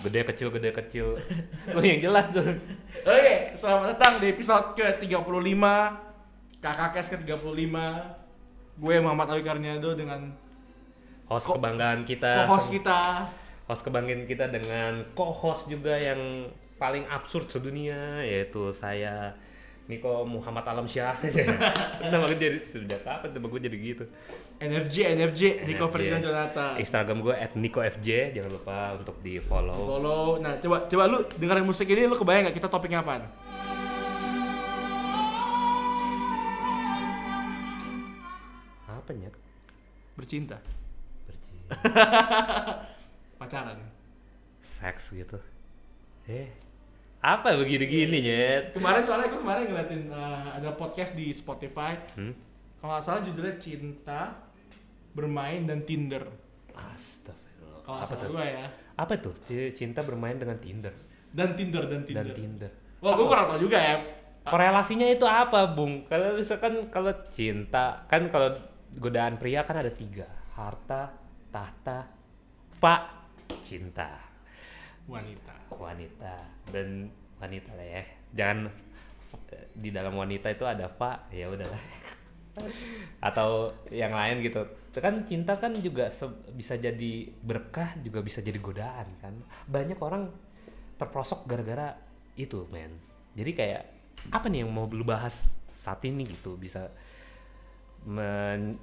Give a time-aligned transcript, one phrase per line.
[0.00, 1.06] gede kecil gede kecil.
[1.70, 2.44] Oh yang jelas tuh
[3.00, 5.64] Oke, selamat datang di episode ke-35
[6.58, 7.76] Kakak Kes ke-35.
[8.76, 10.28] Gue Muhammad Awi Karniado dengan
[11.26, 12.44] host Ko- kebanggaan kita.
[12.44, 13.24] co-host kita.
[13.64, 19.32] Host kebanggaan kita dengan co-host juga yang paling absurd sedunia yaitu saya
[19.88, 21.16] Niko Muhammad Alam Syah.
[22.12, 24.04] Nama gue jadi sudah kapan tuh gue jadi gitu.
[24.60, 25.92] Energi, energi, Nico NFJ.
[25.96, 29.88] Ferdinand Jonata Instagram gue @nikofj jangan lupa untuk di follow.
[29.88, 33.24] Follow, nah coba coba lu dengerin musik ini lu kebayang gak kita topiknya apaan?
[38.88, 39.34] apa nyet?
[40.18, 40.58] Bercinta,
[41.24, 41.64] Berci-
[43.40, 43.78] pacaran.
[44.60, 45.38] Seks gitu.
[46.28, 46.50] Eh
[47.18, 48.70] apa begini gini nyet?
[48.70, 51.98] Kemarin soalnya gue kemarin ngeliatin uh, ada podcast di Spotify.
[52.14, 52.30] Hmm?
[52.78, 54.38] Kalau nggak salah judulnya Cinta,
[55.10, 56.22] Bermain, dan Tinder.
[56.78, 57.82] Astagfirullah.
[57.82, 58.30] Kalau apa salah tuh?
[58.30, 58.66] gue ya.
[58.94, 59.34] Apa tuh?
[59.74, 60.94] Cinta bermain dengan Tinder?
[61.34, 62.22] Dan Tinder, dan Tinder.
[62.30, 62.70] Dan Tinder.
[63.02, 63.96] Wah gue kurang tau juga ya.
[64.46, 66.06] Korelasinya itu apa bung?
[66.06, 68.54] Kalau misalkan kalau cinta kan kalau
[68.94, 70.26] godaan pria kan ada tiga.
[70.54, 71.14] Harta
[71.50, 72.06] tahta
[72.78, 73.26] fa
[73.66, 74.27] cinta
[75.08, 75.54] Wanita.
[75.72, 76.34] Wanita.
[76.68, 77.08] Dan
[77.40, 78.02] wanita lah ya.
[78.36, 78.68] Jangan
[79.72, 81.68] di dalam wanita itu ada fa ya udah
[83.28, 84.60] atau yang lain gitu.
[84.92, 86.12] Itu kan cinta kan juga
[86.52, 89.34] bisa jadi berkah juga bisa jadi godaan kan.
[89.64, 90.28] Banyak orang
[91.00, 91.96] terprosok gara-gara
[92.36, 92.92] itu men.
[93.32, 93.82] Jadi kayak
[94.28, 96.60] apa nih yang mau lu bahas saat ini gitu?
[96.60, 96.92] Bisa
[98.04, 98.76] men-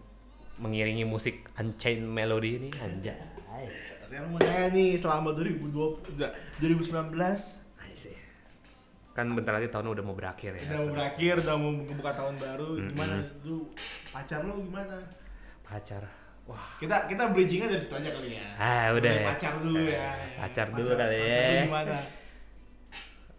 [0.56, 2.70] mengiringi musik Unchained Melody ini?
[2.80, 3.20] Anjay
[4.06, 6.16] Sekarang mau nanya nih selama 2020,
[6.59, 7.18] 2019
[7.81, 8.18] Asik.
[9.12, 12.35] kan bentar lagi tahun udah mau berakhir ya Udah mau berakhir, udah mau membuka tahun
[12.35, 13.63] baru Gimana tuh
[14.09, 14.97] pacar lo gimana?
[15.62, 16.03] pacar
[16.44, 19.25] wah Kita kita bridgingnya dari situ aja kali ya Ah, udah ya.
[19.28, 21.41] Pacar dulu ya Pacar dulu kali pacar ya.
[21.41, 21.97] lu gimana?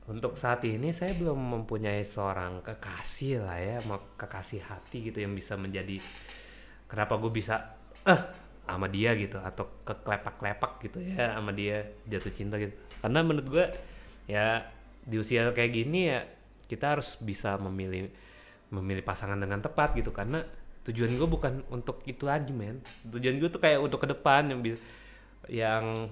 [0.07, 3.83] untuk saat ini saya belum mempunyai seorang kekasih lah ya
[4.15, 5.99] kekasih hati gitu yang bisa menjadi
[6.87, 7.75] kenapa gue bisa
[8.07, 8.21] eh
[8.67, 12.75] sama dia gitu atau keklepak-klepak gitu ya sama dia jatuh cinta gitu.
[12.99, 13.67] Karena menurut gue
[14.27, 14.67] ya
[15.07, 16.27] di usia kayak gini ya
[16.67, 18.11] kita harus bisa memilih
[18.75, 20.11] memilih pasangan dengan tepat gitu.
[20.11, 20.43] Karena
[20.83, 22.83] tujuan gue bukan untuk itu lagi men.
[23.07, 24.61] Tujuan gue tuh kayak untuk ke depan yang
[25.47, 26.11] yang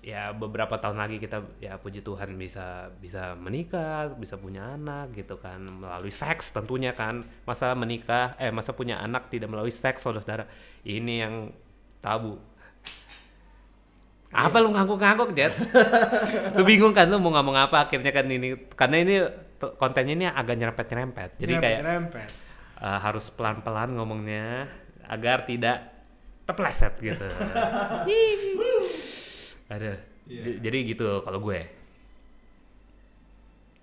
[0.00, 5.36] ya beberapa tahun lagi kita ya puji Tuhan bisa bisa menikah bisa punya anak gitu
[5.36, 7.20] kan melalui seks tentunya kan.
[7.44, 10.48] Masa menikah eh masa punya anak tidak melalui seks saudara-saudara?
[10.82, 11.34] Ini yang
[12.00, 12.40] tabu.
[14.30, 15.50] Apa lu ngangguk-ngangguk Jet?
[16.56, 17.90] Lu bingung kan lu mau ngomong apa?
[17.90, 19.14] Akhirnya kan ini karena ini
[19.74, 21.34] kontennya ini agak nyerempet-nyerempet.
[21.34, 22.28] Jadi kayak Nyerempet.
[22.78, 24.70] eh, harus pelan-pelan ngomongnya
[25.10, 25.82] agar tidak
[26.46, 27.26] terpleset gitu.
[29.70, 29.92] Ada.
[30.26, 31.60] J- Jadi gitu kalau gue.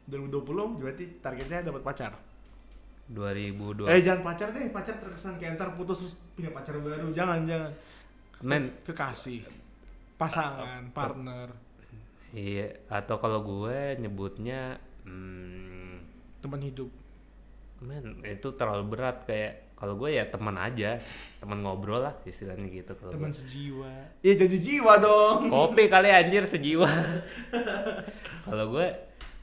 [0.07, 2.13] 2020 berarti targetnya dapat pacar?
[3.11, 3.87] 2002.
[3.87, 7.07] Eh jangan pacar deh, pacar terkesan kayak ntar putus terus punya pacar baru.
[7.11, 7.71] Jangan, jangan.
[8.43, 9.41] Men, Kekasih
[10.17, 11.49] Pasangan, partner.
[12.35, 14.75] Iya atau kalau gue nyebutnya
[15.07, 15.95] hmm,
[16.43, 16.91] Teman hidup.
[17.79, 20.97] men itu terlalu berat kayak kalau gue ya teman aja,
[21.37, 24.17] teman ngobrol lah istilahnya gitu kalau Teman sejiwa.
[24.25, 25.53] Iya jadi jiwa dong.
[25.53, 26.89] Kopi kali anjir sejiwa.
[28.49, 28.87] kalau gue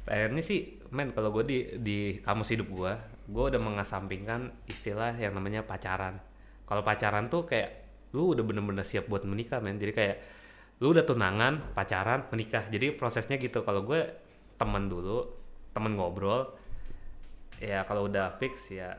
[0.02, 2.92] pengennya sih men kalau gue di di kamus hidup gue
[3.24, 6.18] gue udah mengesampingkan istilah yang namanya pacaran.
[6.66, 9.78] Kalau pacaran tuh kayak lu udah bener-bener siap buat menikah men.
[9.78, 10.16] Jadi kayak
[10.82, 12.66] lu udah tunangan pacaran menikah.
[12.68, 13.62] Jadi prosesnya gitu.
[13.62, 14.02] Kalau gue
[14.58, 15.30] temen dulu
[15.74, 16.54] temen ngobrol
[17.58, 18.94] ya kalau udah fix ya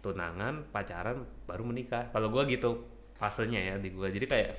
[0.00, 2.10] tunangan pacaran baru menikah.
[2.14, 2.86] Kalau gue gitu
[3.18, 4.50] fasenya ya di gue jadi kayak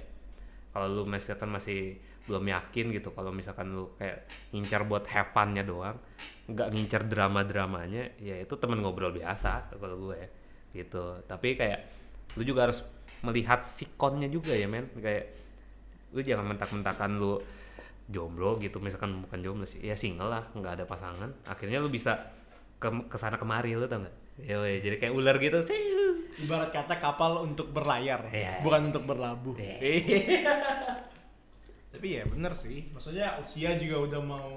[0.75, 1.95] kalau lu misalkan masih
[2.27, 5.97] belum yakin gitu kalau misalkan lu kayak ngincar buat have fun-nya doang
[6.45, 10.29] nggak ngincar drama-dramanya ya itu temen ngobrol biasa kalau gue ya
[10.69, 11.25] gitu.
[11.25, 11.79] Tapi kayak
[12.37, 12.85] lu juga harus
[13.25, 14.85] melihat sikonnya juga ya men.
[14.93, 15.25] Kayak
[16.13, 17.41] lu jangan mentak-mentakan lu
[18.09, 21.29] jomblo gitu misalkan bukan jomblo sih ya single lah nggak ada pasangan.
[21.49, 22.29] Akhirnya lu bisa
[22.77, 25.77] ke ke sana kemari lu tau nggak Yoi, jadi kayak ular gitu sih
[26.39, 28.61] Ibarat kata kapal untuk berlayar Iya.
[28.61, 29.77] Bukan untuk berlabuh Iya.
[31.91, 34.49] Tapi ya bener sih Maksudnya usia juga udah mau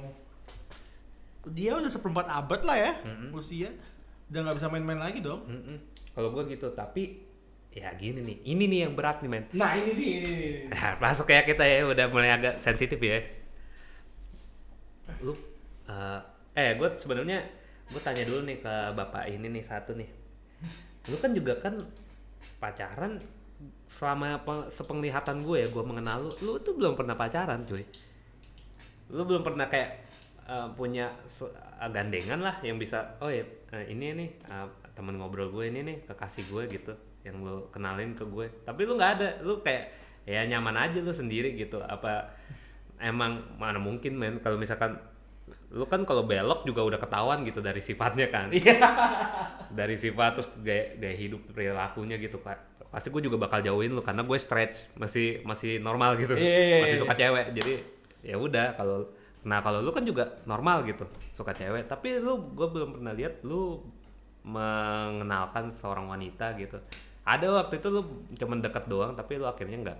[1.50, 3.29] Dia udah seperempat abad lah ya Mm-mm.
[3.34, 3.73] Usia
[4.31, 5.76] Udah nggak bisa main-main lagi dong Mm-mm.
[6.12, 7.25] kalau gue gitu tapi
[7.73, 10.52] ya gini nih ini nih yang berat nih men Nah ini nih, ini nih.
[10.69, 13.17] Nah, masuk ya kita ya udah mulai agak sensitif ya.
[15.25, 15.32] Lu
[15.88, 16.20] eh,
[16.52, 17.40] eh gue sebenarnya
[17.92, 20.08] gue tanya dulu nih ke bapak ini nih satu nih.
[21.12, 21.76] Lu kan juga kan
[22.56, 23.20] pacaran
[23.86, 27.84] selama pe- sepenglihatan gue ya gue mengenal lu lu tuh belum pernah pacaran cuy.
[29.12, 29.90] Lu belum pernah kayak
[30.48, 31.12] eh, punya
[31.44, 33.44] eh, gandengan lah yang bisa oh ya
[33.76, 34.66] eh, ini nih eh,
[34.96, 36.92] temen ngobrol gue ini nih kekasih gue gitu
[37.22, 39.94] yang lu kenalin ke gue tapi lu nggak ada lu kayak
[40.26, 41.82] ya nyaman aja lu sendiri gitu.
[41.82, 42.30] Apa
[43.02, 44.38] emang mana mungkin men?
[44.38, 44.94] Kalau misalkan
[45.72, 48.52] lu kan kalau belok juga udah ketahuan gitu dari sifatnya kan.
[49.78, 52.84] Dari sifat terus gaya, gaya hidup perilakunya gitu pak.
[52.92, 56.36] Pasti gue juga bakal jauhin lu karena gue stretch masih masih normal gitu.
[56.36, 57.02] Iya, iya, masih iya.
[57.08, 57.72] suka cewek jadi
[58.20, 59.08] ya udah kalau
[59.42, 61.88] nah kalau lu kan juga normal gitu suka cewek.
[61.88, 63.80] Tapi lu gue belum pernah lihat lu
[64.44, 66.76] mengenalkan seorang wanita gitu.
[67.24, 69.98] Ada waktu itu lu cuman deket doang tapi lu akhirnya nggak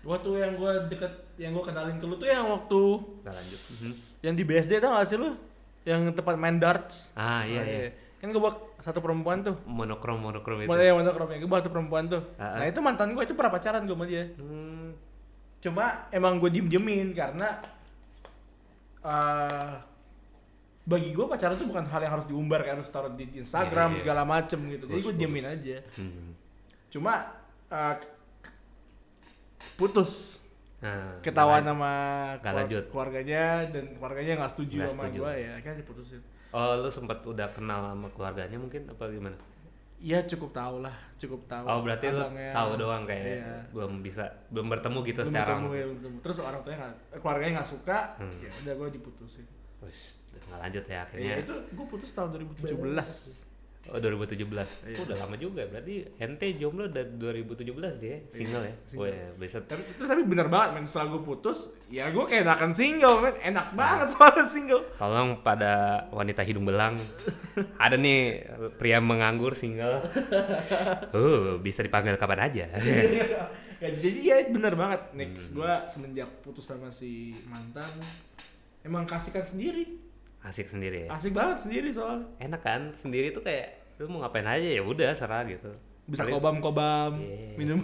[0.00, 2.80] Gua tuh yang gua deket, yang gua kenalin ke lu tuh yang waktu
[3.20, 3.92] nggak lanjut Mhm.
[4.20, 5.36] yang di BSD tau gak sih lu?
[5.82, 7.12] Yang tempat main darts.
[7.14, 9.56] ah iya Oh, iya Kan gua bawa satu perempuan tuh.
[9.64, 11.36] monokrom monokrom itu Mana yang mana keromnya?
[11.38, 12.22] Gua satu perempuan tuh.
[12.34, 14.24] Ah, Nah itu mantan gua itu pernah pacaran gua sama dia.
[14.34, 14.88] hmm,
[15.60, 17.60] Cuma emang gue diem-diemin karena
[19.00, 19.72] eh
[20.80, 23.94] bagi gue pacaran tuh bukan hal yang harus diumbar kan harus taruh di Instagram Iya,
[23.94, 24.02] iya.
[24.02, 24.84] segala macem gitu.
[24.84, 25.76] Jadi Bagus, gue diemin aja.
[25.94, 26.28] hmm.
[26.90, 27.12] Cuma
[27.68, 27.94] eh,
[29.76, 30.42] putus
[30.80, 31.92] Nah, ketahuan sama
[32.40, 32.84] keluar- lanjut.
[32.88, 35.18] keluarganya dan keluarganya nggak setuju Nggak sama setuju.
[35.20, 36.20] gue ya kan diputusin.
[36.50, 39.36] Oh, lu sempat udah kenal sama keluarganya mungkin apa gimana?
[40.00, 41.68] Iya cukup tahu lah, cukup tahu.
[41.68, 43.52] Oh, berarti lu Abangnya- tahu doang kayak Iya.
[43.70, 45.70] belum bisa belum bertemu gitu Belum secara langsung.
[45.70, 46.16] ya, belum ketemu.
[46.24, 48.38] Terus orang tuanya eh, keluarganya nggak suka, Hmm.
[48.40, 49.46] ya udah gue diputusin.
[49.80, 50.00] Wih,
[50.42, 51.34] nggak lanjut ya Ya, akhirnya.
[51.38, 53.44] itu gue putus tahun 2017.
[53.88, 54.44] Oh, 2017.
[54.44, 55.00] Iya.
[55.00, 55.64] Oh, udah lama juga.
[55.66, 58.74] Berarti ente jomblo dari 2017 dia, single ya.
[58.86, 59.08] single.
[59.08, 62.70] Wih, bisa Tapi, terus tapi bener banget men, setelah gue putus, ya gue kayak enakan
[62.70, 64.84] single men, enak banget soalnya single.
[64.94, 66.94] Tolong pada wanita hidung belang.
[67.82, 68.46] Ada nih
[68.78, 70.04] pria menganggur single.
[71.10, 72.64] Oh, bisa dipanggil kapan aja.
[73.82, 75.00] ya, jadi ya bener banget.
[75.18, 77.90] Next gue semenjak putus sama si mantan,
[78.86, 79.98] emang kasihkan sendiri,
[80.40, 81.08] Asik sendiri ya.
[81.12, 82.24] asik banget sendiri soalnya.
[82.38, 82.80] Enak kan?
[82.96, 85.68] Sendiri tuh kayak lu mau ngapain aja ya udah serah gitu.
[86.08, 87.54] Bisa Paling- kobam-kobam, Iya.
[87.54, 87.78] minum.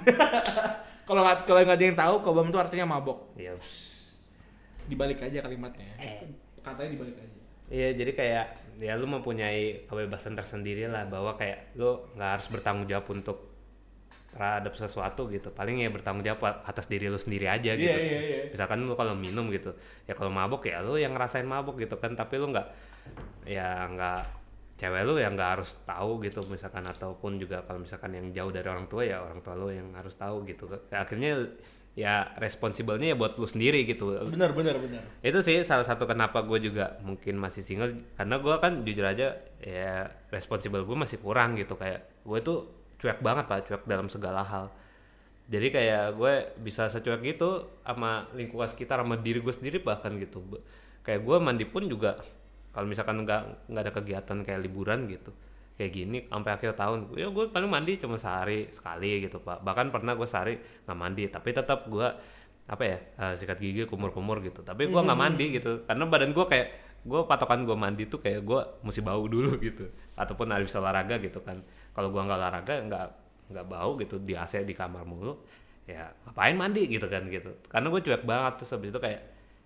[1.09, 3.37] kalau nggak kalau nggak ada yang tahu, kobam itu artinya mabok.
[3.37, 4.17] Ya, pss.
[4.89, 5.93] Dibalik aja kalimatnya.
[5.99, 6.25] Eh.
[6.59, 7.37] Katanya dibalik aja.
[7.67, 8.47] Iya jadi kayak
[8.79, 13.56] ya lu mempunyai kebebasan tersendiri lah bahwa kayak lu nggak harus bertanggung jawab untuk
[14.37, 15.49] terhadap sesuatu gitu.
[15.49, 17.89] Paling ya bertanggung jawab atas diri lu sendiri aja gitu.
[17.89, 18.21] Iya iya.
[18.21, 18.41] Iya.
[18.53, 19.73] misalkan lu kalau minum gitu
[20.05, 22.13] ya kalau mabok ya lu yang ngerasain mabok gitu kan.
[22.13, 22.69] Tapi lu nggak
[23.49, 24.21] ya nggak
[24.77, 26.85] cewek lu yang nggak harus tahu gitu misalkan.
[26.85, 30.13] Ataupun juga kalau misalkan yang jauh dari orang tua ya orang tua lu yang harus
[30.21, 30.69] tahu gitu.
[30.93, 31.49] Ya, akhirnya
[31.97, 34.21] ya responsibelnya ya buat lu sendiri gitu.
[34.29, 35.01] Bener bener bener.
[35.25, 38.05] itu sih salah satu kenapa gue juga mungkin masih single.
[38.21, 39.33] Karena gue kan jujur aja
[39.65, 41.73] ya responsibel gue masih kurang gitu.
[41.81, 42.59] Kayak gue tuh
[42.97, 44.73] cuek banget pak cuek dalam segala hal.
[45.47, 50.43] Jadi kayak gue bisa secuek gitu sama lingkungan sekitar sama diri gue sendiri bahkan gitu.
[51.07, 52.19] Kayak gue mandi pun juga
[52.75, 55.33] kalau misalkan nggak nggak ada kegiatan kayak liburan gitu
[55.77, 57.15] kayak gini sampai akhir tahun.
[57.15, 59.63] Ya gue paling mandi cuma sehari sekali gitu pak.
[59.63, 62.09] Bahkan pernah gue sehari nggak mandi tapi tetap gue
[62.67, 64.67] apa ya eh, sikat gigi kumur-kumur gitu.
[64.67, 66.69] Tapi gue nggak mandi gitu karena badan gue kayak
[67.07, 69.87] gue patokan gue mandi tuh kayak gue mesti bau dulu gitu
[70.19, 71.63] ataupun habis olahraga gitu kan
[71.97, 73.07] kalau gue nggak olahraga nggak
[73.57, 75.33] nggak bau gitu di AC di kamar mulu
[75.89, 79.23] ya ngapain mandi gitu kan gitu karena gue cuek banget terus habis itu kayak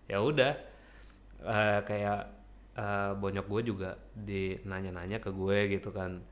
[0.06, 0.52] ya udah
[1.42, 2.20] eh, kayak
[2.78, 6.22] eh, bonyok gue juga di nanya-nanya ke gue gitu kan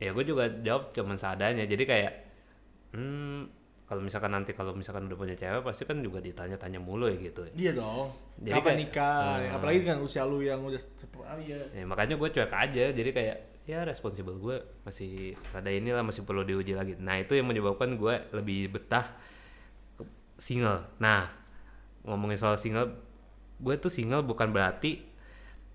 [0.00, 2.12] ya gue juga jawab cuman seadanya jadi kayak
[2.96, 7.18] hmm kalau misalkan nanti kalau misalkan udah punya cewek pasti kan juga ditanya-tanya mulu ya
[7.18, 8.14] gitu Iya dong.
[8.38, 9.18] Jadi Kapan kayak- nikah?
[9.18, 9.56] Hmm.
[9.58, 10.78] Apalagi dengan usia lu yang udah
[11.26, 11.58] ah, iya.
[11.74, 13.36] ya, makanya gue cuek aja jadi kayak
[13.68, 16.96] ya responsibel gue masih ada inilah masih perlu diuji lagi.
[16.98, 19.06] Nah itu yang menyebabkan gue lebih betah
[20.40, 20.86] single.
[20.98, 21.28] Nah
[22.02, 22.96] ngomongin soal single
[23.60, 25.04] gue tuh single bukan berarti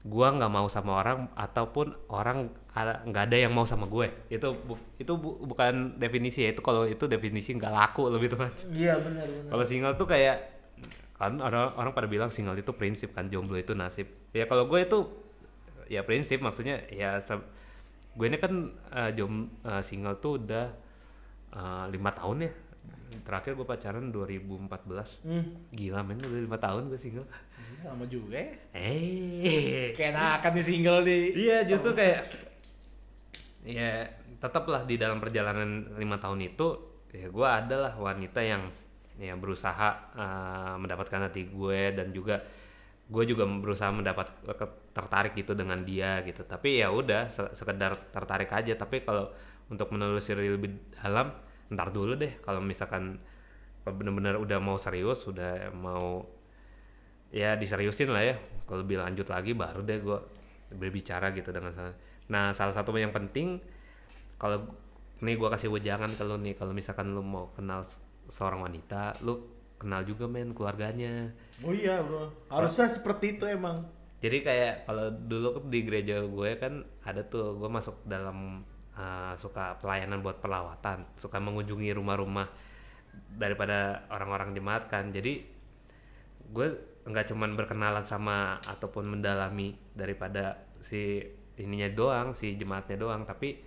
[0.05, 2.49] gue nggak mau sama orang ataupun orang
[3.09, 4.09] nggak ada yang mau sama gue.
[4.29, 6.53] Itu bu- itu bu- bukan definisi ya.
[6.53, 8.53] Itu kalau itu definisi nggak laku lebih tepat.
[8.69, 10.37] Iya benar kalau single tuh kayak
[11.15, 14.11] kan orang orang pada bilang single itu prinsip kan jomblo itu nasib.
[14.35, 14.99] Ya kalau gue itu
[15.87, 17.21] ya prinsip maksudnya ya
[18.15, 18.53] gue ini kan
[18.89, 20.65] eh, jom eh, single tuh udah
[21.51, 22.51] eh, lima tahun ya
[23.17, 25.45] terakhir gue pacaran 2014 Hmm.
[25.69, 27.27] gila men udah lima tahun gue single
[27.77, 28.53] Lama juga ya.
[28.73, 31.17] eh Kayak enakan nih single di.
[31.37, 32.25] iya justru kayak
[33.63, 36.67] ya tetaplah di dalam perjalanan lima tahun itu
[37.11, 38.63] ya gue adalah wanita yang
[39.15, 42.41] ya berusaha eh, mendapatkan hati gue dan juga
[43.05, 46.41] gue juga berusaha mendapat ke- tertarik gitu dengan dia gitu.
[46.45, 48.73] Tapi ya udah se- sekedar tertarik aja.
[48.77, 49.29] Tapi kalau
[49.69, 51.29] untuk menelusuri lebih dalam
[51.73, 52.41] ntar dulu deh.
[52.41, 53.17] Kalau misalkan
[53.85, 56.25] kalau bener-bener udah mau serius udah mau
[57.33, 58.35] ya diseriusin lah ya.
[58.65, 60.17] Kalau lebih lanjut lagi baru deh gue
[60.73, 61.93] berbicara gitu dengan
[62.25, 63.61] nah salah satu yang penting
[64.41, 64.65] kalau
[65.21, 66.55] nih gue kasih wejangan ke lu nih.
[66.57, 71.31] Kalau misalkan lu mau kenal se- seorang wanita lu kenal juga men keluarganya.
[71.63, 73.85] Oh iya bro, harusnya seperti itu emang.
[74.23, 78.65] jadi kayak kalau dulu di gereja gue kan ada tuh gue masuk dalam
[78.97, 82.49] uh, suka pelayanan buat pelawatan suka mengunjungi rumah-rumah
[83.37, 85.13] daripada orang-orang jemaat kan.
[85.13, 85.45] Jadi
[86.49, 86.67] gue
[87.05, 91.21] nggak cuman berkenalan sama ataupun mendalami daripada si
[91.61, 93.61] ininya doang si jemaatnya doang tapi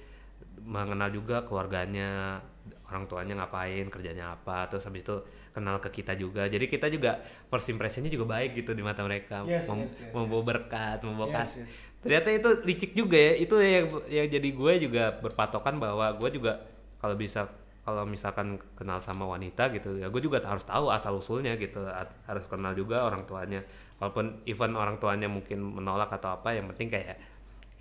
[0.62, 2.42] mengenal juga keluarganya
[2.90, 5.16] orang tuanya ngapain kerjanya apa terus habis itu
[5.58, 6.46] kenal ke kita juga.
[6.46, 7.18] Jadi kita juga
[7.50, 9.42] first impressionnya juga baik gitu di mata mereka.
[9.42, 11.70] Yes, Mem- yes, yes, membawa berkat membawa Yes, kasih yes.
[11.98, 13.32] ternyata itu licik juga ya.
[13.34, 16.62] Itu yang yang jadi gue juga berpatokan bahwa gue juga
[17.02, 17.50] kalau bisa
[17.82, 21.82] kalau misalkan kenal sama wanita gitu ya gue juga harus tahu asal usulnya gitu.
[22.24, 23.66] Harus kenal juga orang tuanya.
[23.98, 27.18] Walaupun even orang tuanya mungkin menolak atau apa yang penting kayak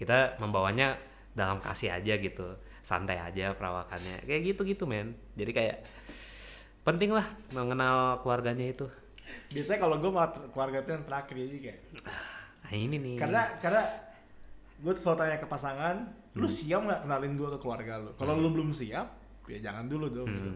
[0.01, 0.97] kita membawanya
[1.37, 2.57] dalam kasih aja gitu.
[2.81, 4.25] Santai aja perawakannya.
[4.25, 5.13] Kayak gitu gitu men.
[5.37, 5.77] Jadi kayak
[6.87, 8.87] penting lah mengenal keluarganya itu
[9.47, 11.79] Biasanya kalau gue malah ter- keluarga itu yang terakhir jadi kayak.
[12.57, 13.83] nah ini nih Karena karena
[14.77, 15.95] gue selalu tanya ke pasangan,
[16.33, 18.11] lu siap nggak kenalin gue ke keluarga lu?
[18.13, 19.07] Kalau lu belum siap,
[19.45, 20.27] ya jangan dulu dong.
[20.27, 20.51] gitu.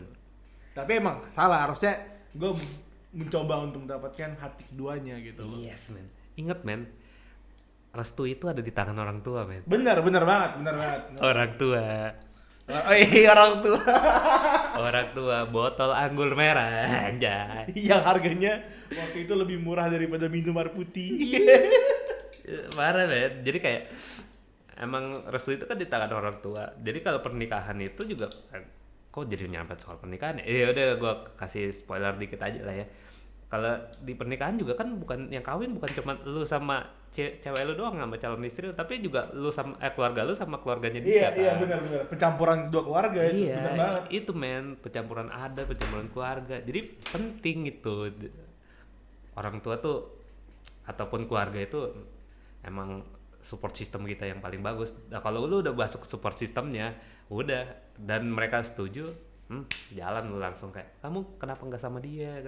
[0.72, 2.00] Tapi emang salah harusnya
[2.32, 2.52] gue
[3.12, 5.60] mencoba untuk mendapatkan hati keduanya gitu loh.
[5.60, 6.88] yes men inget men
[7.92, 11.02] restu itu ada di tangan orang tua men Bener, bener banget, bener banget.
[11.20, 11.84] orang tua
[12.72, 13.82] Oh iya orang tua.
[14.80, 17.68] Orang tua botol anggur merah anjay.
[17.76, 18.54] Yang harganya
[18.88, 21.36] waktu itu lebih murah daripada minum air putih.
[22.74, 23.84] parah men jadi kayak
[24.82, 26.72] emang restu itu kan di tangan orang tua.
[26.80, 28.64] Jadi kalau pernikahan itu juga eh,
[29.12, 30.46] kok jadi nyampe soal pernikahan ya?
[30.48, 32.86] Ya udah gua kasih spoiler dikit aja lah ya.
[33.52, 37.74] Kalau di pernikahan juga kan bukan yang kawin bukan cuma lu sama ce- cewek lu
[37.76, 41.12] doang sama calon istri lu, tapi juga lu sama eh, keluarga lu sama keluarganya dia
[41.12, 41.62] iya, iya kan.
[41.68, 42.02] benar benar.
[42.08, 44.04] Pencampuran dua keluarga itu iya, bener banget.
[44.16, 46.56] itu men pencampuran adat, pencampuran keluarga.
[46.64, 46.80] Jadi
[47.12, 47.96] penting itu
[49.36, 50.18] orang tua tuh
[50.88, 51.80] ataupun keluarga itu
[52.64, 53.04] emang
[53.42, 54.94] support system kita yang paling bagus.
[55.10, 56.94] Nah, kalau lu udah masuk support sistemnya,
[57.28, 57.66] udah
[57.98, 59.10] dan mereka setuju,
[59.50, 59.66] hmm,
[59.98, 62.40] jalan lu langsung kayak kamu kenapa nggak sama dia?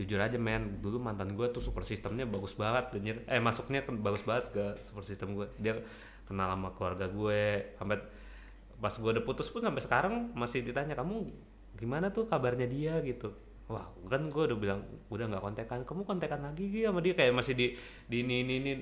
[0.00, 3.16] Jujur aja men, dulu mantan gue tuh support sistemnya bagus banget, anjir.
[3.28, 5.46] eh masuknya kan bagus banget ke support system gue.
[5.60, 5.76] Dia
[6.24, 8.00] kenal sama keluarga gue, sampai
[8.82, 11.30] pas gue udah putus pun sampai sekarang masih ditanya kamu
[11.78, 13.30] gimana tuh kabarnya dia gitu
[13.70, 17.30] wah kan gue udah bilang udah nggak kontekan kamu kontekan lagi Gi, sama dia kayak
[17.30, 17.66] masih di
[18.10, 18.72] di ini ini, ini.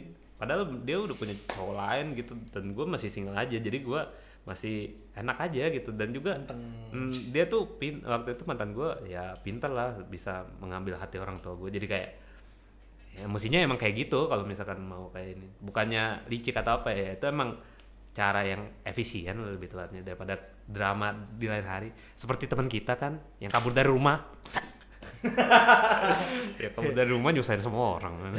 [0.41, 4.01] padahal dia udah punya cowok lain gitu dan gue masih single aja jadi gue
[4.49, 5.91] masih enak aja gitu.
[5.93, 10.97] Dan juga mm, dia tuh pin waktu itu mantan gue ya pinter lah bisa mengambil
[10.97, 12.11] hati orang tua gue jadi kayak
[13.11, 15.49] ya mestinya emang kayak gitu kalau misalkan mau kayak ini.
[15.61, 17.59] Bukannya licik atau apa ya itu emang
[18.11, 20.35] cara yang efisien lebih tepatnya daripada
[20.67, 21.89] drama di lain hari.
[22.17, 24.19] Seperti teman kita kan yang kabur dari rumah
[26.63, 28.15] ya kabur dari rumah nyusahin semua orang.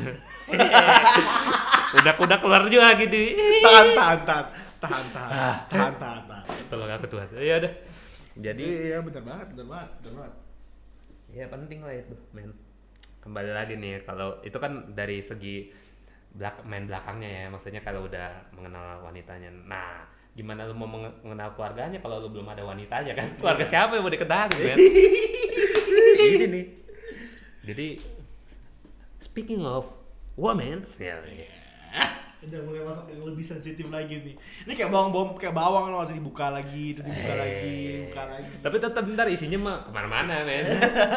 [1.92, 3.36] Udah udah keluar juga gitu.
[3.36, 5.32] Tahan tahan tahan tahan tahan.
[5.70, 6.46] Tahan tahan tahan.
[6.68, 7.28] tolong aku Tuhan.
[7.38, 7.74] Ya udah.
[8.32, 10.34] Jadi Iya benar banget benar banget benar banget.
[11.32, 12.52] ya penting lah itu men.
[13.22, 15.70] Kembali lagi nih kalau itu kan dari segi
[16.34, 17.44] belak main belakangnya ya.
[17.48, 19.54] Maksudnya kalau udah mengenal wanitanya.
[19.64, 23.28] Nah gimana lu mau menge- mengenal keluarganya kalau lu belum ada wanitanya kan?
[23.38, 24.78] Keluarga siapa yang mau dikenalin men?
[26.36, 26.66] Ini nih.
[27.62, 27.88] Jadi
[29.22, 29.86] speaking of
[30.34, 31.22] woman ya
[32.42, 34.34] Udah mulai masuk yang lebih sensitif lagi nih.
[34.66, 38.52] Ini kayak bawang-bawang kayak bawang loh masih dibuka lagi, terus dibuka lagi, dibuka lagi.
[38.66, 40.66] tapi tetap bentar isinya mah ke mana-mana men.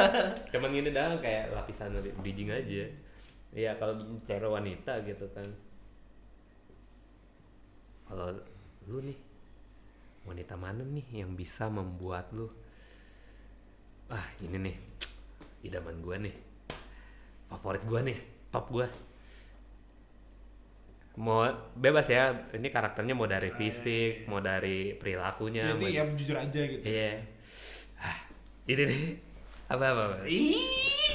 [0.53, 2.85] Cuman gini doang kayak lapisan bridging aja.
[3.57, 5.49] Iya kalau bicara wanita gitu kan.
[8.05, 8.37] Kalau
[8.85, 9.17] lu nih
[10.29, 12.53] wanita mana nih yang bisa membuat lu
[14.13, 14.77] ah ini nih
[15.73, 16.37] idaman gua nih.
[17.49, 18.21] Favorit gua nih
[18.53, 18.85] top gua
[21.17, 26.37] mau bebas ya ini karakternya mau dari fisik mau dari perilakunya mau- Jadi ya jujur
[26.37, 26.83] aja gitu.
[26.83, 27.23] Iya.
[27.97, 28.19] Ah,
[28.67, 29.05] ini nih.
[29.67, 30.03] Apa apa?
[30.05, 30.17] apa?
[30.27, 30.59] Ih,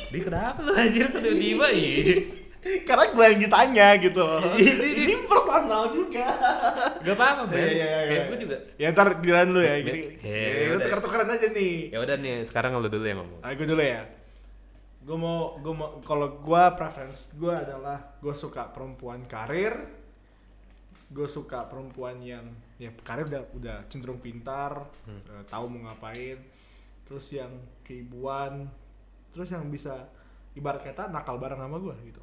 [0.08, 2.18] Di kenapa lu anjir tiba-tiba ih.
[2.88, 4.28] karena gue yang ditanya gitu.
[4.58, 6.28] Ini personal juga.
[7.00, 7.56] Gak apa-apa, Ben.
[7.56, 8.24] Iya, iya, iya, Kayak iya.
[8.26, 8.58] gue juga.
[8.76, 9.74] Ya ntar giliran lu ya.
[9.80, 10.00] Gini.
[10.20, 10.86] iya, Ya, udah.
[10.86, 11.76] tuker-tukeran aja nih.
[11.88, 13.40] Ya udah nih, sekarang lu dulu yang ngomong.
[13.40, 14.04] Ah, gue dulu ya.
[15.10, 19.74] Gue mau, gue mau, kalau gue preference gue adalah gue suka perempuan karir.
[21.10, 22.46] Gue suka perempuan yang
[22.78, 26.38] ya karir udah udah cenderung pintar, eh, tahu mau ngapain.
[27.02, 27.50] terus yang
[27.82, 28.70] keibuan
[29.34, 30.06] terus yang bisa
[30.54, 32.22] ibarat kata nakal bareng sama gue gitu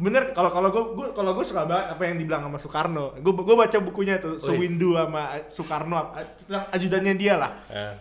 [0.00, 3.28] bener kalau kalau gue gue kalau gue suka banget apa yang dibilang sama Soekarno gue
[3.34, 4.40] gue baca bukunya tuh Wih.
[4.40, 7.92] Sewindu sama Soekarno a- tentang ajudannya dia lah Eh,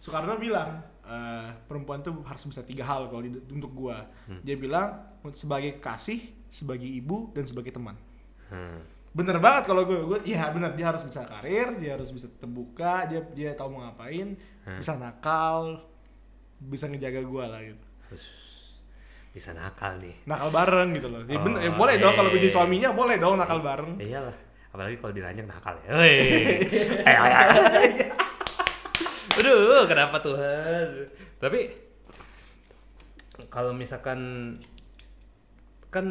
[0.00, 4.06] Soekarno bilang eh, perempuan tuh harus bisa tiga hal kalau di- untuk gua.
[4.24, 4.38] Hmm.
[4.40, 4.94] Dia bilang
[5.32, 7.98] sebagai kekasih, sebagai ibu dan sebagai teman.
[8.48, 8.78] hmm.
[9.10, 13.10] Bener banget kalau gue, gue iya bener dia harus bisa karir, dia harus bisa terbuka,
[13.10, 14.78] dia dia tahu mau ngapain, Hmm.
[14.78, 15.82] bisa nakal,
[16.56, 17.84] bisa ngejaga gua lah gitu.
[19.30, 21.22] Bisa nakal nih Nakal bareng gitu loh.
[21.22, 23.98] Ya, bener, Oh, ya boleh dong kalau gue jadi suaminya boleh dong nakal bareng.
[23.98, 24.36] Ya iyalah
[24.70, 26.62] apalagi kalau diranjang nakal ya eh.
[29.32, 30.86] aduh kenapa Tuhan
[31.38, 31.60] tapi
[33.46, 34.20] kalau misalkan
[35.88, 36.06] kan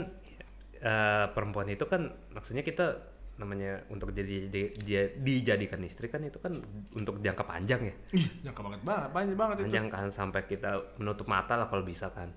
[0.76, 6.36] eh, perempuan itu kan maksudnya kita namanya untuk jadi di- dia dijadikan istri kan itu
[6.38, 6.60] kan
[6.92, 9.64] untuk jangka panjang ya Ih, jangka banget banget, panjang banget itu.
[9.66, 12.28] panjang kan sampai kita menutup mata lah kalau bisa kan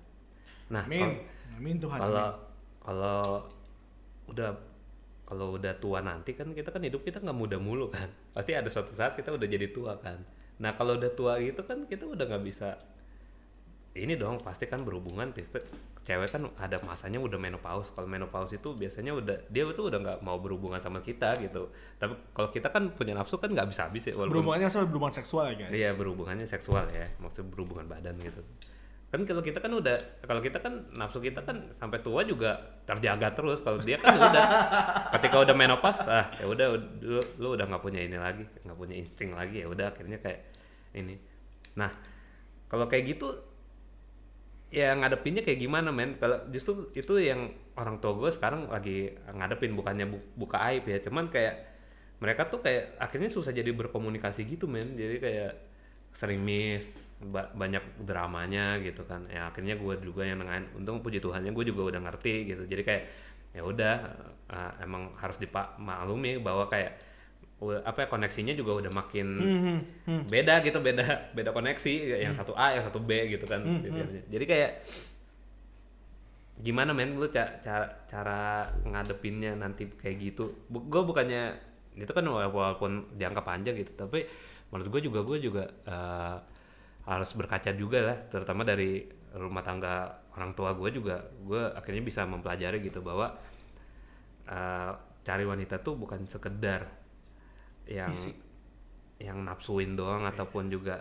[0.69, 0.99] nah Amin.
[1.01, 1.19] kalau-
[1.53, 1.97] Amin Tuhan.
[1.97, 2.27] kalau
[2.79, 3.21] kalau
[4.25, 4.49] udah
[5.23, 8.67] kalau udah tua nanti kan kita kan hidup kita nggak muda mulu kan pasti ada
[8.67, 10.23] suatu saat kita udah jadi tua kan
[10.61, 12.77] nah kalau udah tua gitu kan kita udah nggak bisa
[13.93, 15.61] ini dong pasti kan berhubungan pasti
[16.03, 20.19] cewek kan ada masanya udah menopause kalau menopause itu biasanya udah dia tuh udah nggak
[20.19, 24.03] mau berhubungan sama kita gitu tapi kalau kita kan punya nafsu kan nggak bisa habis
[24.09, 25.71] ya walaupun Berhubungannya sama berhubungan seksual ya guys.
[25.71, 28.43] Iya berhubungannya seksual ya, maksud berhubungan badan gitu.
[29.13, 29.93] Kan kalau kita kan udah,
[30.25, 32.57] kalau kita kan nafsu kita kan sampai tua juga
[32.89, 33.61] terjaga terus.
[33.61, 34.45] Kalau dia kan udah,
[35.13, 38.97] ketika udah menopause, ah ya udah lu, lu udah nggak punya ini lagi, nggak punya
[38.97, 40.41] insting lagi ya udah akhirnya kayak
[40.97, 41.21] ini.
[41.77, 41.93] Nah
[42.65, 43.37] kalau kayak gitu,
[44.73, 46.17] ya ngadepinnya kayak gimana men?
[46.17, 50.97] Kalau justru itu yang orang tua gue sekarang lagi ngadepin bukannya bu- buka aib ya,
[51.05, 51.69] cuman kayak
[52.17, 55.51] mereka tuh kayak akhirnya susah jadi berkomunikasi gitu men jadi kayak
[56.15, 59.23] sering miss ba- banyak dramanya gitu kan.
[59.27, 60.67] Ya akhirnya gue juga yang nengahin.
[60.73, 62.63] Untung puji Tuhannya gue juga udah ngerti gitu.
[62.63, 63.03] Jadi kayak
[63.53, 63.95] ya udah
[64.49, 66.99] eh, emang harus dimaklumi bahwa kayak
[67.63, 70.23] apa ya, koneksinya juga udah makin Hmm, hmm.
[70.27, 71.93] beda gitu beda beda koneksi.
[72.19, 73.63] Yang satu A yang satu B gitu kan.
[73.63, 74.19] Jadinya.
[74.27, 74.71] jadi kayak
[76.53, 78.41] gimana men lu ca- cara cara
[78.83, 80.67] ngadepinnya nanti kayak gitu?
[80.69, 81.55] Gue bukannya
[81.93, 84.25] itu kan wala- walaupun jangka panjang gitu tapi
[84.69, 86.37] menurut gue juga gue juga eh,
[87.03, 89.03] harus berkaca juga lah terutama dari
[89.35, 93.35] rumah tangga orang tua gue juga gue akhirnya bisa mempelajari gitu bahwa
[94.47, 94.91] eh,
[95.23, 96.87] cari wanita tuh bukan sekedar
[97.87, 98.11] yang
[99.23, 100.99] yang nafsuin doang ataupun juga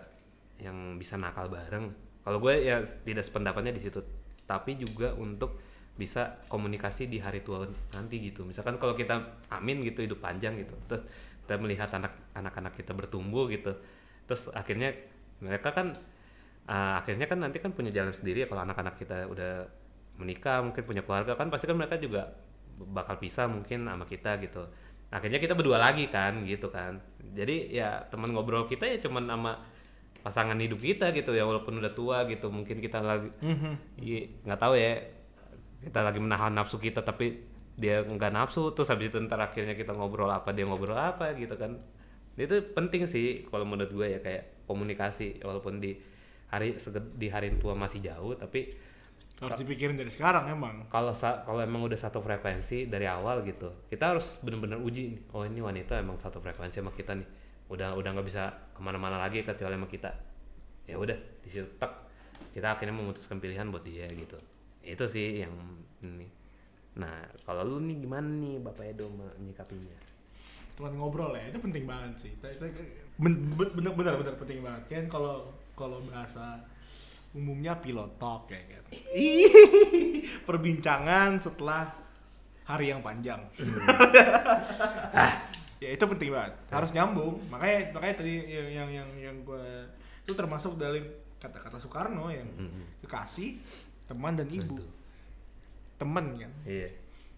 [0.63, 1.91] yang bisa nakal bareng.
[2.23, 3.99] Kalau gue ya tidak sependapatnya di situ,
[4.47, 5.59] tapi juga untuk
[5.99, 8.47] bisa komunikasi di hari tua nanti gitu.
[8.47, 11.03] Misalkan kalau kita amin gitu hidup panjang gitu, terus
[11.43, 13.75] kita melihat anak anak-anak kita bertumbuh gitu,
[14.31, 14.95] terus akhirnya
[15.43, 15.87] mereka kan
[16.71, 18.49] ah, akhirnya kan nanti kan punya jalan sendiri ya.
[18.51, 19.67] Kalau anak-anak kita udah
[20.21, 22.31] menikah mungkin punya keluarga kan pasti kan mereka juga
[22.79, 24.63] bakal pisah mungkin sama kita gitu.
[25.13, 27.03] Akhirnya kita berdua lagi kan gitu kan.
[27.37, 29.53] Jadi ya teman ngobrol kita ya cuman sama
[30.23, 32.49] pasangan hidup kita gitu ya walaupun udah tua gitu.
[32.49, 33.29] Mungkin kita lagi
[34.01, 35.03] i- nggak tahu ya.
[35.83, 37.43] Kita lagi menahan nafsu kita tapi
[37.75, 41.59] dia nggak nafsu terus habis itu ntar akhirnya kita ngobrol apa dia ngobrol apa gitu
[41.59, 41.77] kan.
[42.39, 45.97] Itu penting sih kalau menurut gue ya kayak komunikasi walaupun di
[46.53, 46.77] hari
[47.17, 48.93] di hari tua masih jauh tapi
[49.43, 50.87] Harus dipikirin dari sekarang emang.
[50.87, 55.43] kalau kalau emang udah satu frekuensi dari awal gitu kita harus bener-bener uji nih oh
[55.43, 57.27] ini wanita emang satu frekuensi sama kita nih.
[57.67, 60.15] Udah udah nggak bisa ke mana-mana lagi kecuali sama kita.
[60.87, 61.91] Ya udah di situ tek
[62.55, 64.39] kita akhirnya memutuskan pilihan buat dia gitu.
[64.79, 65.51] Itu sih yang
[66.07, 66.31] ini.
[67.03, 70.12] Nah kalau lu nih gimana nih bapak Edo menyikapinya
[70.83, 72.33] Teman ngobrol ya, itu penting banget sih.
[73.23, 75.47] Bener bener bener penting banget kan kalau
[75.79, 76.59] kalau bahasa
[77.31, 78.83] umumnya pilot talk ya kan.
[80.51, 81.87] Perbincangan setelah
[82.67, 83.39] hari yang panjang.
[85.83, 86.59] ya itu penting banget.
[86.67, 87.39] Harus nyambung.
[87.47, 89.87] Makanya makanya tadi yang yang yang, yang gue
[90.27, 90.99] itu termasuk dari
[91.39, 93.07] kata-kata Soekarno yang Mhm.
[93.07, 93.59] kekasih,
[94.07, 94.83] teman dan ibu.
[95.95, 96.51] Teman kan.
[96.67, 96.91] iya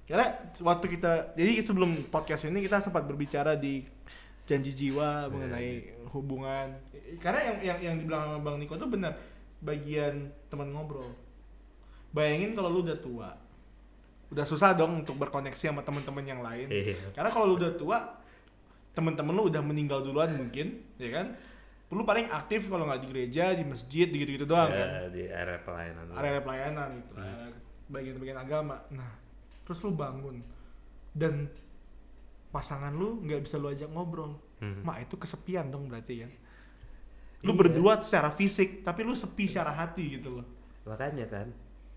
[0.05, 0.27] Karena
[0.61, 3.85] waktu kita jadi sebelum podcast ini kita sempat berbicara di
[4.45, 6.77] janji jiwa mengenai hubungan.
[7.21, 9.17] Karena yang yang yang dibilang sama Bang Niko tuh benar
[9.65, 11.09] bagian teman ngobrol.
[12.13, 13.31] Bayangin kalau lu udah tua.
[14.29, 16.69] Udah susah dong untuk berkoneksi sama teman-teman yang lain.
[16.69, 17.99] iya Karena kalau lu udah tua,
[18.93, 21.33] teman-teman lu udah meninggal duluan mungkin, ya kan?
[21.95, 25.23] Lu paling aktif kalau nggak di gereja, di masjid, di gitu-gitu doang kan Ya, di
[25.31, 27.55] area pelayanan area pelayanan gitu area
[27.87, 29.24] bagian-bagian agama nah
[29.65, 30.41] terus lu bangun.
[31.15, 31.49] Dan
[32.49, 34.39] pasangan lu nggak bisa lu ajak ngobrol.
[34.63, 34.81] Mhm.
[34.87, 36.33] mak itu kesepian dong berarti kan?
[37.45, 37.61] Lu Iya.
[37.61, 40.47] berdua secara fisik tapi lu sepi secara hati gitu loh.
[40.89, 41.49] Makanya kan?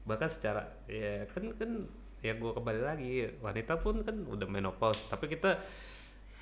[0.04, 1.88] Bahkan secara ya kan kan
[2.20, 5.08] ya gue kembali lagi wanita pun kan udah menopause.
[5.08, 5.62] Tapi kita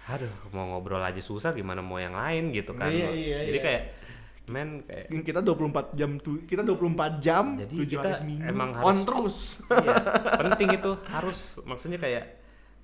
[0.06, 2.54] aduh mau ngobrol aja susah gimana mau yang lain?
[2.54, 2.90] gitu kan.
[2.90, 3.66] Iya, iya, jadi iya.
[3.66, 3.84] kayak
[4.46, 8.70] men kayak kita 24 jam tuh kita 24 jam Jadi 7 hari kita seminggu emang
[8.78, 9.38] harus- on terus.
[9.74, 9.96] Iya,
[10.46, 11.40] penting itu harus.
[11.66, 12.26] Maksudnya kayak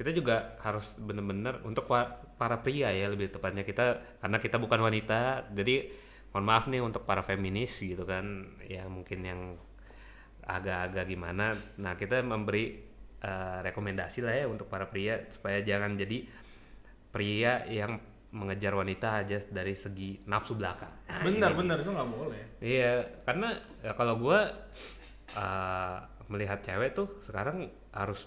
[0.02, 1.86] kita juga harus bener-bener untuk
[2.38, 5.54] para pria ya lebih tepatnya kita karena kita bukan wanita.
[5.54, 5.93] Jadi
[6.34, 8.58] mohon maaf nih untuk para feminis gitu kan.
[8.65, 9.41] Ya mungkin yang
[10.41, 11.54] agak-agak gimana.
[11.78, 12.82] Nah kita memberi
[13.21, 16.26] eh, rekomendasi lah ya untuk para pria supaya jangan jadi
[17.13, 20.88] pria yang mengejar wanita aja dari segi nafsu belaka.
[21.12, 22.44] Nah, benar ini- benar itu nggak boleh.
[22.63, 22.94] Iya,
[23.28, 24.48] karena ya kalau gua
[25.36, 25.98] uh,
[26.32, 28.24] melihat cewek tuh sekarang harus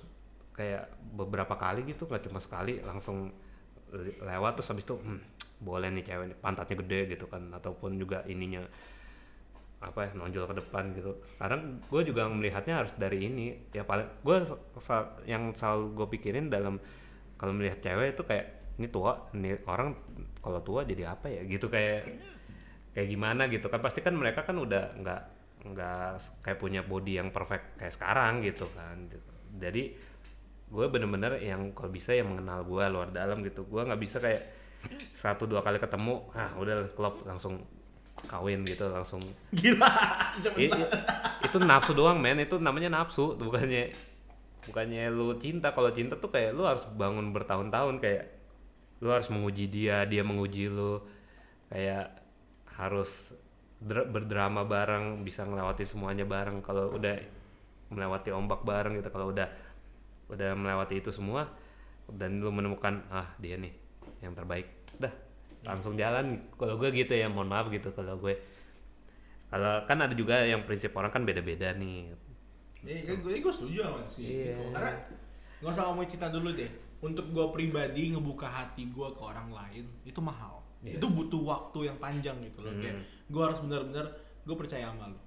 [0.52, 3.32] kayak beberapa kali gitu, nggak cuma sekali langsung
[3.96, 5.20] le- lewat terus habis itu hmm,
[5.64, 7.48] boleh nih cewek nih pantatnya gede gitu kan.
[7.56, 8.60] Ataupun juga ininya
[9.84, 11.16] apa ya nonjol ke depan gitu.
[11.40, 14.36] Kadang gue juga melihatnya harus dari ini ya paling gue
[15.24, 16.76] yang selalu gue pikirin dalam
[17.40, 19.94] kalau melihat cewek itu kayak ini tua, ini orang
[20.38, 21.42] kalau tua jadi apa ya?
[21.46, 22.00] Gitu kayak
[22.94, 23.78] kayak gimana gitu kan?
[23.78, 25.22] Pasti kan mereka kan udah nggak
[25.64, 26.10] nggak
[26.44, 29.08] kayak punya body yang perfect kayak sekarang gitu kan.
[29.56, 29.94] Jadi
[30.64, 33.62] gue bener-bener yang kalau bisa yang mengenal gue luar dalam gitu.
[33.66, 34.42] Gue nggak bisa kayak
[35.16, 37.62] satu dua kali ketemu ah udah klop langsung
[38.26, 39.22] kawin gitu langsung.
[39.54, 39.90] Gila
[40.58, 40.90] I- i-
[41.46, 42.42] itu nafsu doang men.
[42.42, 43.94] Itu namanya nafsu bukannya
[44.66, 45.72] bukannya lu cinta.
[45.72, 48.24] Kalau cinta tuh kayak lu harus bangun bertahun-tahun kayak
[49.02, 51.02] lu harus menguji dia dia menguji lu
[51.70, 52.14] kayak
[52.78, 53.34] harus
[53.82, 57.16] dra- berdrama bareng bisa melewati semuanya bareng kalau udah
[57.90, 59.46] melewati ombak bareng gitu kalau udah
[60.30, 61.46] udah melewati itu semua
[62.08, 63.72] dan lu menemukan ah dia nih
[64.24, 65.12] yang terbaik dah
[65.64, 68.36] langsung jalan kalau gue gitu ya mohon maaf gitu kalau gue
[69.52, 72.10] kalau kan ada juga yang prinsip orang kan beda-beda nih
[72.84, 74.44] Iya, gue gue setuju sama sih.
[74.52, 74.60] Iya.
[74.76, 74.92] Karena
[75.64, 76.68] nggak usah ngomongin cinta dulu deh.
[77.04, 80.64] Untuk gue pribadi ngebuka hati gue ke orang lain itu mahal.
[80.80, 80.96] Yes.
[80.96, 82.72] Itu butuh waktu yang panjang gitu loh.
[82.74, 83.04] Kayak Hmm.
[83.28, 84.06] gue harus benar-benar
[84.42, 85.20] gue percaya sama lo.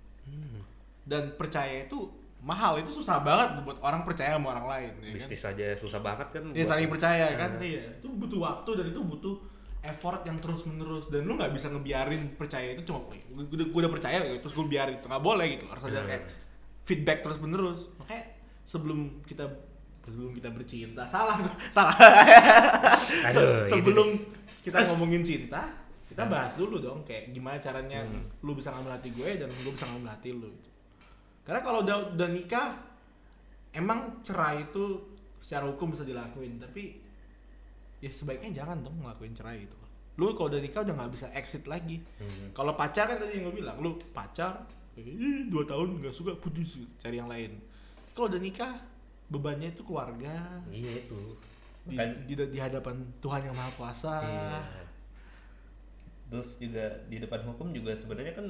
[1.06, 1.98] Dan percaya itu
[2.38, 4.92] mahal itu susah banget buat orang percaya sama orang lain.
[4.98, 5.16] Ya kan?
[5.18, 7.58] bisnis aja susah banget kan Ya saling percaya kan.
[7.58, 8.02] Iya.
[8.02, 9.36] Itu butuh waktu dan itu butuh
[9.82, 13.92] effort yang terus menerus dan lu nggak bisa ngebiarin percaya itu cuma gue udah, udah
[13.94, 16.10] percaya gitu, terus gue biarin itu nggak boleh gitu harus ada Hmm.
[16.12, 16.24] kayak
[16.84, 18.36] feedback terus menerus makanya
[18.68, 19.48] sebelum kita
[20.08, 21.04] sebelum kita bercinta.
[21.04, 21.36] Salah
[21.76, 21.92] salah.
[22.96, 24.08] Se- Aduh, ini sebelum
[24.64, 25.68] kita ngomongin cinta
[26.08, 28.24] kita bahas dulu dong kayak gimana caranya Hmm.
[28.42, 30.48] lu bisa ngambil hati gue dan gue bisa ngambil hati lu.
[30.48, 30.70] Gitu.
[31.44, 32.68] karena kalau udah udah nikah
[33.72, 34.98] emang cerai itu
[35.38, 36.98] secara hukum bisa dilakuin tapi
[37.98, 39.78] ya sebaiknya jangan dong ngelakuin cerai gitu.
[40.16, 42.02] Lu kalau udah nikah udah nggak bisa exit lagi.
[42.18, 42.50] Hmm.
[42.52, 44.64] kalau pacaran tadi yang gue bilang lu pacar
[44.98, 47.54] Ih, dua tahun nggak suka putus cari yang lain.
[48.12, 48.74] Kalau udah nikah
[49.28, 51.36] bebannya itu keluarga iya itu
[51.88, 54.60] di, Kan- di, di hadapan Tuhan yang maha kuasa Iya.
[56.28, 58.48] Terus juga di depan hukum juga sebenarnya kan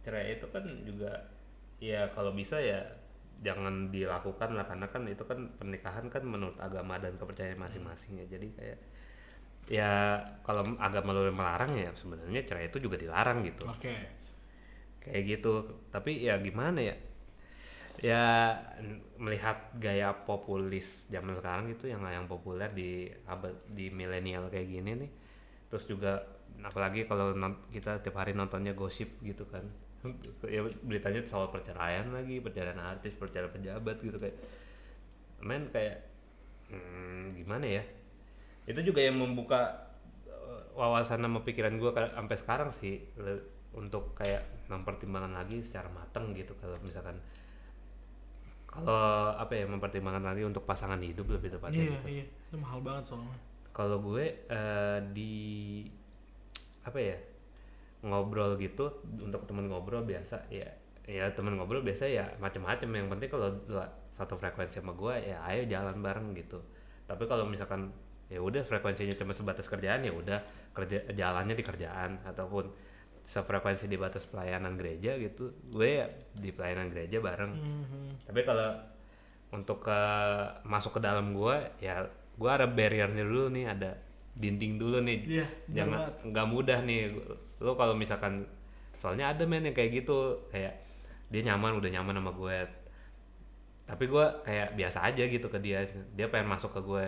[0.00, 1.12] cerai itu kan juga
[1.76, 2.80] ya kalau bisa ya
[3.44, 8.26] jangan dilakukan lah karena kan itu kan pernikahan kan menurut agama dan kepercayaan masing-masing ya.
[8.32, 8.78] Jadi kayak
[9.68, 9.92] ya
[10.40, 13.68] kalau agama lu melarang ya sebenarnya cerai itu juga dilarang gitu.
[13.68, 13.94] oke
[15.04, 15.54] Kayak gitu.
[15.92, 16.96] Tapi ya gimana ya?
[17.98, 18.54] Ya
[19.18, 24.90] melihat gaya populis zaman sekarang itu yang yang populer di abad di milenial kayak gini
[25.06, 25.10] nih.
[25.66, 26.22] Terus juga
[26.62, 27.34] apalagi kalau
[27.74, 29.66] kita tiap hari nontonnya gosip gitu kan.
[30.46, 34.36] ya beritanya soal perceraian lagi, perceraian artis, perceraian pejabat gitu kayak.
[35.42, 36.06] Men kayak
[36.70, 37.82] hmm, gimana ya?
[38.62, 39.90] Itu juga yang membuka
[40.30, 43.02] eh, wawasan sama pikiran gue sampai sekarang sih
[43.74, 47.18] untuk kayak mempertimbangkan lagi secara matang gitu kalau misalkan
[48.68, 52.08] kalau apa ya mempertimbangkan lagi untuk pasangan hidup lebih tepatnya iya gitu.
[52.20, 52.24] iya.
[52.52, 53.38] Itu mahal banget soalnya.
[53.72, 55.34] Kalau gue eh, di
[56.84, 57.16] apa ya
[58.04, 58.86] ngobrol gitu
[59.18, 60.68] untuk temen ngobrol biasa ya
[61.08, 63.48] ya temen ngobrol biasa ya macam-macam yang penting kalau
[64.12, 66.60] satu frekuensi sama gue ya ayo jalan bareng gitu.
[67.08, 67.88] Tapi kalau misalkan
[68.28, 70.38] ya udah frekuensinya cuma sebatas kerjaan ya udah
[70.76, 72.20] kerja jalannya di kerjaan.
[72.28, 72.68] Ataupun
[73.28, 77.52] sefrekuensi di batas pelayanan gereja gitu gue ya di pelayanan gereja bareng.
[78.24, 78.72] Tapi kalau
[79.52, 80.00] untuk ke
[80.64, 82.08] masuk ke dalam gua ya
[82.40, 84.00] gua ada barriernya dulu nih ada
[84.32, 85.18] dinding dulu nih.
[85.28, 87.12] Benar jangan nggak mudah nih.
[87.60, 88.48] Lo kalau misalkan
[88.96, 90.80] soalnya ada men yang kayak gitu kayak
[91.28, 92.58] dia nyaman udah nyaman sama gue.
[93.88, 95.84] Tapi gua kayak biasa aja gitu ke dia.
[96.16, 97.06] Dia pengen masuk ke gue.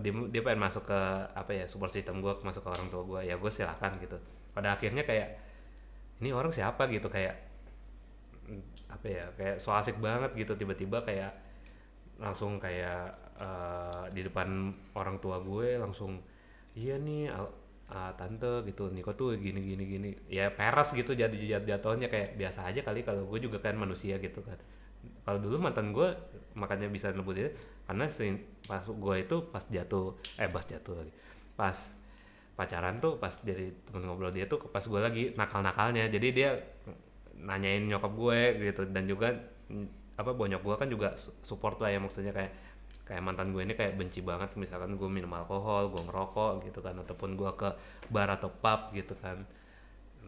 [0.00, 1.00] Dia, dia pengen masuk ke
[1.36, 3.20] apa ya support system gue masuk ke orang tua gue.
[3.28, 4.16] Ya gue silakan gitu
[4.56, 5.28] pada akhirnya kayak
[6.22, 6.86] ini orang siapa?
[6.92, 7.34] gitu kayak
[8.90, 11.30] apa ya kayak so asik banget gitu tiba-tiba kayak
[12.20, 16.20] langsung kayak eh, di depan orang tua gue langsung
[16.76, 17.30] iya nih
[17.90, 20.10] ah, tante gitu Niko tuh gini gini gini.
[20.30, 24.18] Ya peres gitu jadi jat- jatuhnya kayak biasa aja kali kalau gue juga kan manusia
[24.22, 24.58] gitu kan.
[25.26, 26.08] Kalau dulu mantan gue
[26.58, 27.50] makanya bisa nebut itu
[27.88, 28.06] karena
[28.68, 31.12] pas gue itu pas jatuh eh pas jatuh lagi
[31.58, 31.76] pas
[32.60, 36.12] pacaran tuh pas jadi temen ngobrol dia tuh pas gue lagi nakal-nakalnya.
[36.12, 36.60] Jadi dia
[37.40, 38.84] nanyain nyokap gue gitu.
[38.92, 39.32] Dan juga
[40.20, 42.52] apa bonyok gue kan juga su- support lah ya maksudnya kayak
[43.08, 44.52] kayak mantan gue ini kayak benci banget.
[44.60, 47.72] Misalkan gue minum alkohol gue ngerokok gitu kan ataupun gue ke
[48.12, 49.40] bar atau pub gitu kan.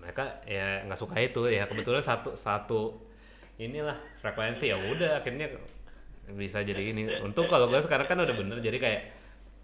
[0.00, 1.52] Mereka ya nggak suka itu.
[1.52, 2.96] Ya kebetulan satu satu
[3.60, 5.52] inilah frekuensi ya udah akhirnya
[6.32, 7.20] bisa jadi ini.
[7.20, 8.58] Untung kalau gue sekarang kan udah bener.
[8.64, 9.02] Jadi kayak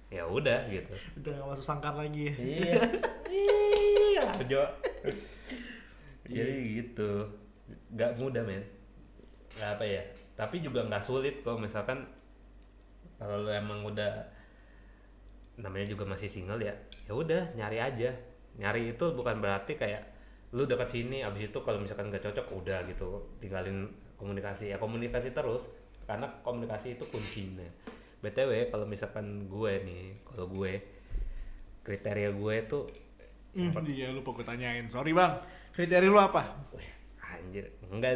[0.09, 0.95] ya udah gitu.
[1.21, 2.33] Udah gak masuk sangkar lagi.
[2.33, 2.81] Iya.
[3.29, 4.25] Iya
[6.29, 7.25] jadi gitu.
[7.93, 8.65] Nggak mudah men.
[9.57, 10.03] Nggak apa ya
[10.39, 12.07] tapi juga nggak sulit kalau misalkan
[13.19, 14.23] kalau lu emang udah
[15.59, 16.71] namanya juga masih single ya
[17.09, 18.11] ya udah nyari aja.
[18.59, 20.03] Nyari itu bukan berarti kayak
[20.57, 23.21] lu dekat sini abis itu kalau misalkan nggak cocok udah gitu.
[23.43, 24.73] Tinggalin komunikasi.
[24.73, 25.69] Ya komunikasi terus
[26.09, 27.69] karena komunikasi itu kuncinya
[28.19, 30.73] btw kalau misalkan gue nih kalau gue
[31.87, 32.85] kriteria gue tuh
[33.59, 34.87] Hmm, iya lupa gue tanyain.
[34.87, 35.41] Sorry bang.
[35.75, 36.47] Kriteria lu apa?
[36.77, 37.75] Wih, anjir.
[37.91, 38.15] Nggak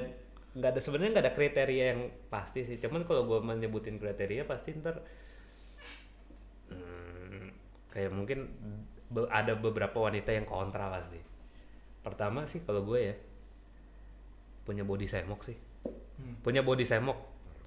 [0.53, 2.77] nggak ada sebenarnya nggak ada kriteria yang pasti sih.
[2.79, 5.03] Cuman kalau gue menyebutin kriteria pasti ntar
[6.71, 7.49] hmm,
[7.91, 8.53] kayak mungkin
[9.11, 11.19] be- ada beberapa wanita yang kontra pasti.
[12.05, 13.15] Pertama sih kalau gue ya
[14.63, 15.59] punya body semok sih.
[16.23, 16.39] Hmm.
[16.45, 17.19] punya body semok.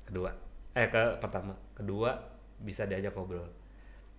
[0.05, 0.44] Kedua
[0.75, 1.55] eh ke pertama.
[1.71, 2.19] Kedua
[2.59, 3.47] bisa diajak ngobrol.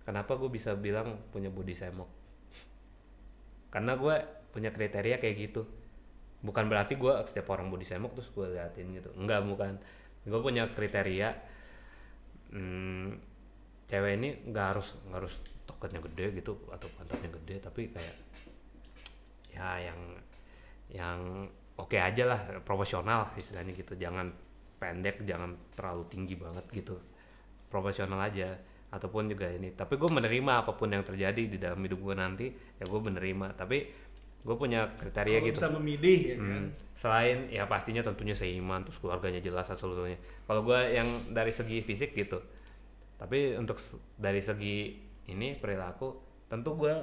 [0.01, 2.09] Kenapa gue bisa bilang punya body semok?
[3.69, 4.15] Karena gue
[4.49, 5.61] punya kriteria kayak gitu.
[6.41, 9.13] Bukan berarti gue setiap orang body semok terus gue liatin gitu.
[9.13, 9.77] Enggak bukan.
[10.25, 11.29] Gue punya kriteria
[12.51, 13.19] hmm,
[13.87, 15.35] cewek ini nggak harus nggak harus
[15.67, 18.15] toketnya gede gitu atau pantatnya gede tapi kayak
[19.51, 19.99] ya yang
[20.87, 21.19] yang
[21.75, 23.93] oke aja lah profesional istilahnya gitu.
[23.99, 24.46] Jangan
[24.77, 26.95] pendek jangan terlalu tinggi banget gitu.
[27.67, 28.55] Profesional aja.
[28.87, 32.47] Ataupun juga ini tapi gue menerima apa pun yang terjadi di dalam hidup gue nanti
[32.79, 33.59] ya gue menerima.
[33.59, 33.77] Tapi
[34.47, 35.57] gue punya kriteria Kalau gitu.
[35.59, 36.63] bisa memilih ya kan?
[36.63, 40.15] Hmm, selain ya pastinya tentunya seiman terus keluarganya jelas seluruhnya
[40.47, 42.39] kalau gue yang dari segi fisik gitu
[43.19, 43.75] tapi untuk
[44.15, 44.95] dari segi
[45.27, 46.15] ini perilaku
[46.47, 46.95] tentu gue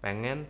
[0.00, 0.48] pengen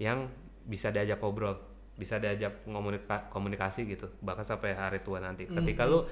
[0.00, 0.32] yang
[0.64, 1.60] bisa diajak ngobrol
[2.02, 5.46] bisa diajak komunika komunikasi gitu bahkan sampai hari tua nanti.
[5.46, 6.02] Ketika lu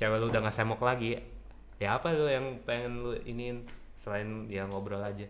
[0.00, 1.20] cewek lu udah nggak semok lagi
[1.76, 3.68] ya apa lu yang pengen lu iniin
[4.00, 5.28] selain dia ngobrol aja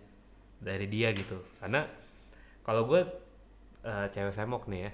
[0.63, 1.43] dari dia gitu.
[1.59, 1.83] Karena
[2.63, 3.03] kalau gue
[3.83, 4.93] eh, cewek semok nih ya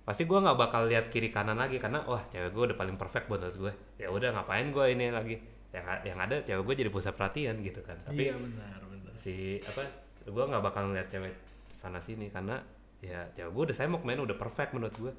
[0.00, 3.30] pasti gue nggak bakal lihat kiri kanan lagi karena wah cewek gue udah paling perfect
[3.30, 5.40] buat gue ya udah ngapain gue ini lagi?
[5.70, 7.96] Yang yang ada cewek gue jadi pusat perhatian gitu kan.
[8.04, 9.12] Tapi iya benar benar.
[9.16, 9.86] si apa
[10.26, 11.32] gue nggak bakal ngeliat cewek
[11.80, 12.60] sana sini karena
[13.00, 14.20] ya cewek gue udah semok men.
[14.20, 15.12] Udah perfect menurut gue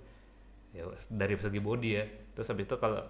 [0.71, 2.03] ya dari segi body ya.
[2.37, 3.01] Terus habis itu kalau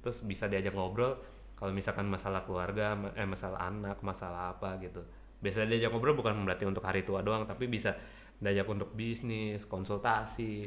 [0.00, 1.20] terus bisa diajak ngobrol
[1.54, 5.04] kalau misalkan masalah keluarga eh masalah anak masalah apa gitu.
[5.44, 7.94] Biasa diajak ngobrol bukan berarti untuk hari tua doang tapi bisa
[8.40, 10.66] diajak untuk bisnis konsultasi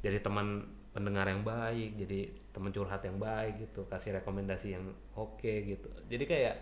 [0.00, 4.84] jadi teman pendengar yang baik jadi teman curhat yang baik gitu kasih rekomendasi yang
[5.16, 5.88] oke gitu.
[6.08, 6.56] Jadi kayak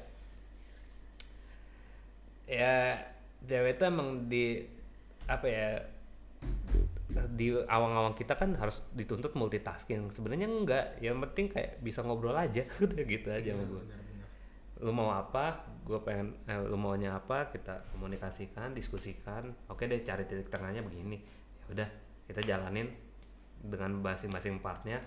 [2.51, 2.99] ya
[3.47, 4.67] cewek itu emang di
[5.31, 5.79] apa ya
[7.35, 10.15] di awang-awang kita kan harus dituntut multitasking.
[10.15, 10.99] Sebenarnya enggak.
[11.03, 12.63] Yang penting kayak bisa ngobrol aja.
[12.85, 13.83] Udah gitu aja sama gue
[14.81, 15.69] lu mau apa?
[15.85, 17.53] Gue pengen eh, lu maunya apa?
[17.53, 19.53] Kita komunikasikan diskusikan.
[19.69, 21.21] Oke deh cari titik tengahnya begini.
[21.65, 21.89] Ya udah
[22.25, 22.89] kita jalanin
[23.61, 25.01] dengan masing-masing partnya.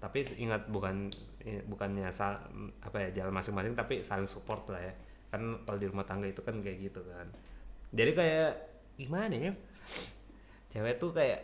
[0.00, 1.12] Tapi ingat bukan
[1.44, 2.48] eh, bukannya sa-
[2.80, 4.94] apa ya jalan masing-masing tapi saling support lah ya.
[5.28, 7.28] Kan kalau di rumah tangga itu kan kayak gitu kan.
[7.92, 8.52] Jadi kayak
[8.96, 9.52] gimana ya
[10.70, 11.40] cewek tuh kayak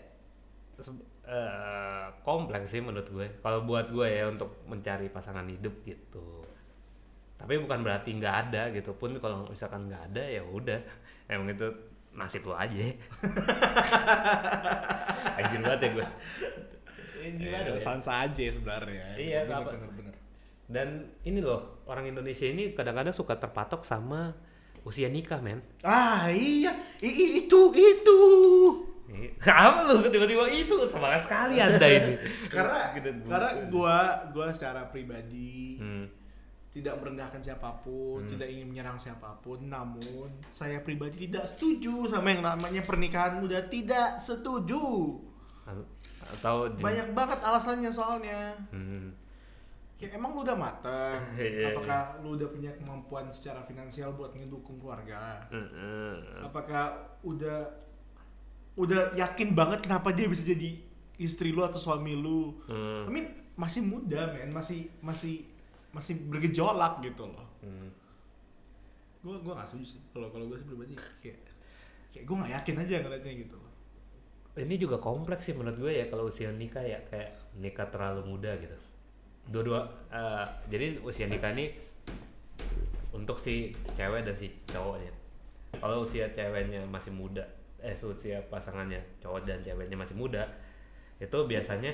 [1.26, 3.26] eh, kompleks sih menurut gue.
[3.38, 6.46] Kalau buat gue ya untuk mencari pasangan hidup gitu.
[7.36, 8.94] Tapi bukan berarti nggak ada gitu.
[8.94, 10.78] Pun kalau misalkan nggak ada ya udah.
[11.32, 11.66] Emang itu
[12.12, 12.72] nasib lo aja.
[15.36, 16.06] Anjir banget ya gue.
[17.20, 17.76] Eh, gimana ya?
[17.76, 19.18] sansa aja sebenarnya.
[19.18, 20.14] Iya, benar apa- benar benar
[20.66, 20.88] dan
[21.22, 24.34] ini loh orang Indonesia ini kadang-kadang suka terpatok sama
[24.82, 25.62] usia nikah men.
[25.86, 26.74] Ah iya.
[26.98, 28.18] I- i- itu itu
[29.40, 32.14] Apa lu tiba-tiba itu semangat sekali anda ini
[32.54, 33.98] karena Gitu, karena gua
[34.30, 36.06] gua secara pribadi Hmm.
[36.70, 38.30] tidak merendahkan siapa pun, Hmm.
[38.30, 43.62] tidak ingin menyerang siapa pun, namun saya pribadi tidak setuju sama yang namanya pernikahan muda,
[43.64, 45.16] tidak setuju.
[46.26, 49.10] atau banyak banget alasannya soalnya Hmm.
[49.96, 51.70] ya emang lu udah mateng Iya.
[51.70, 56.42] apakah lu udah punya kemampuan secara finansial buat ngedukung keluarga Mm-mm.
[56.42, 57.64] apakah udah
[58.76, 60.76] udah yakin banget kenapa dia bisa jadi
[61.16, 62.60] istri lu atau suami lu.
[62.68, 63.08] Hmm.
[63.08, 64.52] I mean masih muda men.
[64.52, 65.48] Masih masih
[65.90, 67.46] masih bergejolak gitu loh.
[67.64, 67.90] Hmm.
[69.26, 70.00] gue gue nggak setuju sih.
[70.14, 71.40] Kalau kalau gue sih pribadi kayak
[72.14, 73.72] kayak gue nggak yakin aja ngeliatnya gitu loh.
[74.56, 78.54] Ini juga kompleks sih menurut gue ya kalau usia nikah ya kayak nikah terlalu muda
[78.60, 78.76] gitu.
[79.50, 79.82] Dua-dua
[80.14, 81.74] eh, jadi usia nikah ini
[83.16, 85.12] untuk si cewek dan si cowoknya
[85.80, 87.44] kalau usia ceweknya masih muda
[87.86, 90.42] eh usia pasangannya cowok dan ceweknya masih muda
[91.22, 91.92] itu biasanya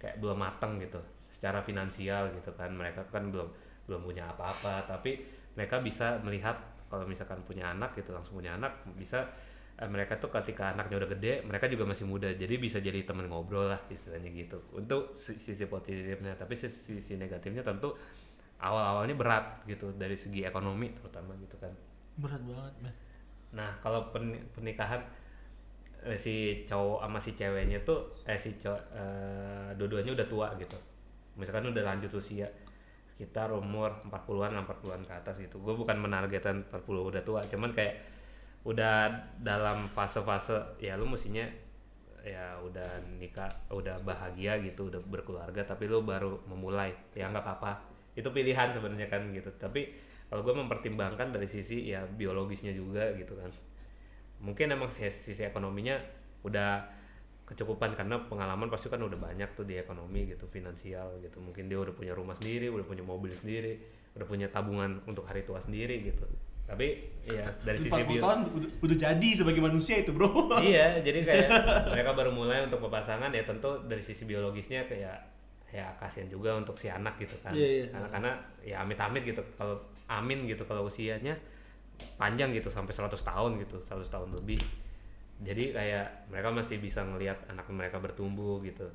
[0.00, 0.98] kayak belum matang gitu
[1.32, 2.70] secara finansial gitu kan.
[2.72, 3.48] Mereka kan belum
[3.90, 5.26] belum punya apa-apa tapi
[5.58, 6.54] mereka bisa melihat
[6.86, 9.26] kalau misalkan punya anak gitu langsung punya anak bisa
[9.80, 13.26] eh, mereka tuh ketika anaknya udah gede mereka juga masih muda jadi bisa jadi teman
[13.28, 14.58] ngobrol lah istilahnya gitu.
[14.72, 17.92] Untuk si- sisi positifnya tapi sisi, sisi negatifnya tentu
[18.62, 21.72] awal-awalnya berat gitu dari segi ekonomi terutama gitu kan.
[22.20, 22.94] Berat banget men.
[23.52, 25.02] Nah, kalau pen- pernikahan
[26.18, 30.74] si cowok sama si ceweknya tuh eh si cowok eh, dua-duanya udah tua gitu.
[31.38, 32.50] Misalkan udah lanjut usia
[33.12, 35.62] sekitar umur 40-an 40-an ke atas gitu.
[35.62, 38.02] Gue bukan menargetan 40 udah tua, cuman kayak
[38.66, 39.10] udah
[39.42, 41.46] dalam fase-fase ya lu mestinya
[42.22, 46.90] ya udah nikah, udah bahagia gitu, udah berkeluarga tapi lu baru memulai.
[47.14, 47.78] Ya nggak apa-apa.
[48.18, 49.50] Itu pilihan sebenarnya kan gitu.
[49.54, 49.94] Tapi
[50.26, 53.52] kalau gue mempertimbangkan dari sisi ya biologisnya juga gitu kan
[54.42, 55.96] mungkin emang sisi, sisi ekonominya
[56.42, 56.82] udah
[57.46, 61.38] kecukupan karena pengalaman pasti kan udah banyak tuh di ekonomi gitu finansial gitu.
[61.38, 63.78] Mungkin dia udah punya rumah sendiri udah punya mobil sendiri
[64.12, 66.26] udah punya tabungan untuk hari tua sendiri gitu.
[66.62, 70.28] Tapi ya dari sisi 40 bio- tahun udah, udah jadi sebagai manusia itu bro.
[70.62, 71.48] Iya jadi kayak
[71.92, 75.16] mereka baru mulai untuk berpasangan ya tentu dari sisi biologisnya kayak
[75.72, 77.52] ya kasihan juga untuk si anak gitu kan.
[77.56, 77.84] Iya, iya.
[77.88, 79.40] karena, karena ya amit-amit gitu.
[79.56, 81.32] Kalau amin gitu kalau usianya
[82.16, 84.60] panjang gitu sampai 100 tahun gitu 100 tahun lebih.
[85.42, 88.86] Jadi kayak mereka masih bisa ngelihat anak mereka bertumbuh gitu.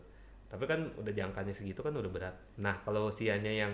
[0.47, 2.35] Tapi kan udah jangkanya segitu kan udah berat.
[2.63, 3.73] Nah kalau usianya yang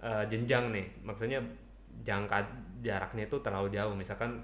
[0.00, 1.42] eh, jenjang nih maksudnya
[2.00, 2.38] jangka
[2.80, 3.92] jaraknya itu terlalu jauh.
[3.92, 4.40] Misalkan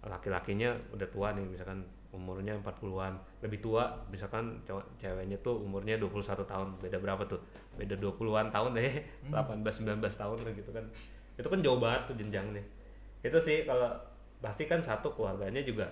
[0.00, 4.64] laki-lakinya udah tua nih misalkan umurnya 40-an lebih tua misalkan
[4.96, 6.68] ceweknya tuh umurnya 21 tahun.
[6.80, 7.40] Beda berapa tuh?
[7.76, 10.88] Beda 20-an tahun deh 18 19 tahun lah gitu kan
[11.38, 12.62] itu kan jauh banget tuh jenjangnya.
[13.22, 13.88] Itu sih kalau
[14.42, 15.86] pasti kan satu keluarganya juga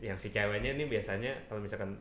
[0.00, 1.96] yang si ceweknya ini biasanya kalau misalkan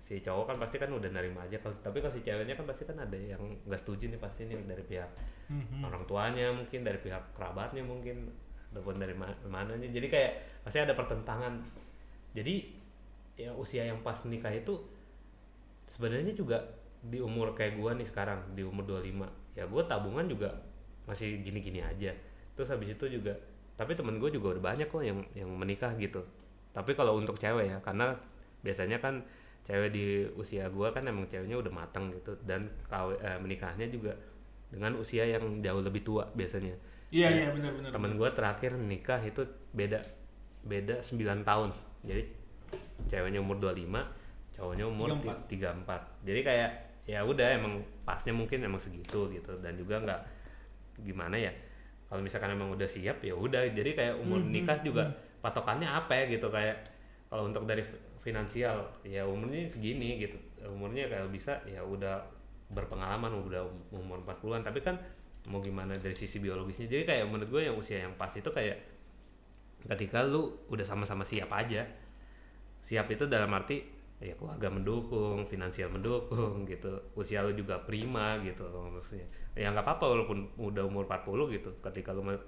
[0.00, 1.60] si cowok kan pasti kan udah nerima aja.
[1.60, 4.56] Kalau tapi kalau si ceweknya kan pasti kan ada yang nggak setuju nih pasti nih
[4.64, 5.10] dari pihak
[5.84, 8.26] orang tuanya mungkin dari pihak kerabatnya mungkin
[8.72, 9.86] ataupun dari ma- mananya.
[9.86, 10.32] Jadi kayak
[10.64, 11.60] pasti ada pertentangan.
[12.32, 12.54] Jadi
[13.36, 14.72] ya usia yang pas nikah itu
[15.92, 16.56] sebenarnya juga
[17.04, 20.50] di umur kayak gua nih sekarang di umur 25 ya gua tabungan juga
[21.06, 22.12] masih gini-gini aja.
[22.58, 23.32] Terus habis itu juga
[23.76, 26.20] tapi temen gue juga udah banyak kok yang yang menikah gitu.
[26.76, 28.12] Tapi kalau untuk cewek ya karena
[28.60, 29.24] biasanya kan
[29.66, 32.36] cewek di usia gua kan emang ceweknya udah matang gitu.
[32.44, 34.14] Dan kawe, eh, menikahnya juga
[34.70, 36.74] dengan usia yang jauh lebih tua biasanya.
[37.10, 40.02] Iya iya benar benar temen gue terakhir nikah itu beda
[40.66, 41.70] beda 9 tahun.
[42.02, 42.22] Jadi
[43.10, 44.02] ceweknya umur 25
[44.56, 45.12] cowoknya umur
[45.52, 45.84] 34.
[45.84, 46.70] 34 jadi kayak
[47.06, 49.52] ya udah emang pasnya mungkin emang segitu gitu.
[49.62, 50.20] Dan juga nggak
[51.04, 51.52] gimana ya?
[52.06, 53.66] Kalau misalkan emang udah siap ya udah.
[53.74, 55.10] Jadi kayak umur Hmm, nikah juga
[55.42, 56.82] patokannya apa ya gitu kayak
[57.26, 60.38] kalau untuk dari fi- finansial ya umurnya segini gitu.
[60.66, 62.22] Umurnya kayak bisa ya udah
[62.70, 63.62] berpengalaman udah
[63.94, 64.98] umur 40-an tapi kan
[65.50, 66.90] mau gimana dari sisi biologisnya?
[66.90, 68.78] Jadi kayak menurut gue yang usia yang pas itu kayak
[69.86, 71.86] ketika lu udah sama-sama siap aja.
[72.86, 73.82] Siap itu dalam arti
[74.16, 76.88] ya keluarga mendukung finansial mendukung gitu.
[77.12, 78.64] Usia lu juga prima gitu.
[78.64, 81.70] Maksudnya ya nggak apa-apa walaupun udah umur 40 gitu.
[81.84, 82.40] Ketika lu ma-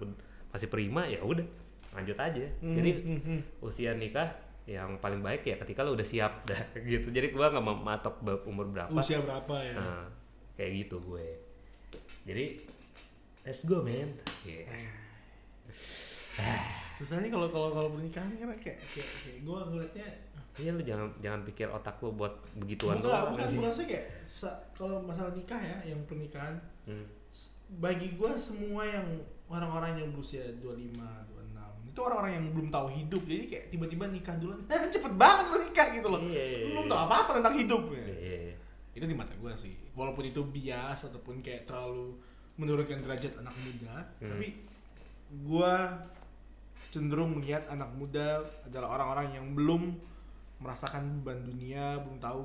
[0.48, 1.44] masih prima ya udah
[1.92, 2.44] lanjut aja.
[2.60, 2.90] Jadi
[3.60, 4.28] usia nikah
[4.68, 7.08] yang paling baik ya ketika lu udah siap dah gitu.
[7.12, 8.14] Jadi gua nggak mematok
[8.44, 8.92] umur berapa.
[8.92, 9.72] Usia berapa ya?
[9.76, 10.04] Nah,
[10.56, 11.26] kayak gitu gue.
[12.28, 12.44] Jadi
[13.44, 14.12] let's go man.
[14.44, 14.68] Yeah.
[16.94, 20.08] susahnya kalau kalau kalau pernikahan kan kayak kayak, kayak gue ngeliatnya
[20.58, 24.54] Iya lu jangan jangan pikir otak lu buat begituan doang bukan bukan sih kayak susah
[24.72, 27.04] kalau masalah nikah ya yang pernikahan Hmm.
[27.76, 29.04] bagi gue semua yang
[29.44, 30.96] orang-orang yang berusia 25,
[31.28, 35.56] 26 itu orang-orang yang belum tahu hidup jadi kayak tiba-tiba nikah duluan cepet banget lu
[35.62, 36.90] nikah gitu loh Iya, iya, Lu belum iya.
[36.90, 38.00] tahu apa-apa tentang hidup ya.
[38.00, 38.56] Iya, iya, iya.
[38.94, 42.16] itu di mata gue sih walaupun itu bias ataupun kayak terlalu
[42.56, 44.30] menurunkan derajat anak muda Hmm.
[44.32, 44.48] tapi
[45.30, 45.72] gue
[46.88, 49.92] cenderung melihat anak muda adalah orang-orang yang belum
[50.58, 52.42] merasakan beban dunia belum tahu.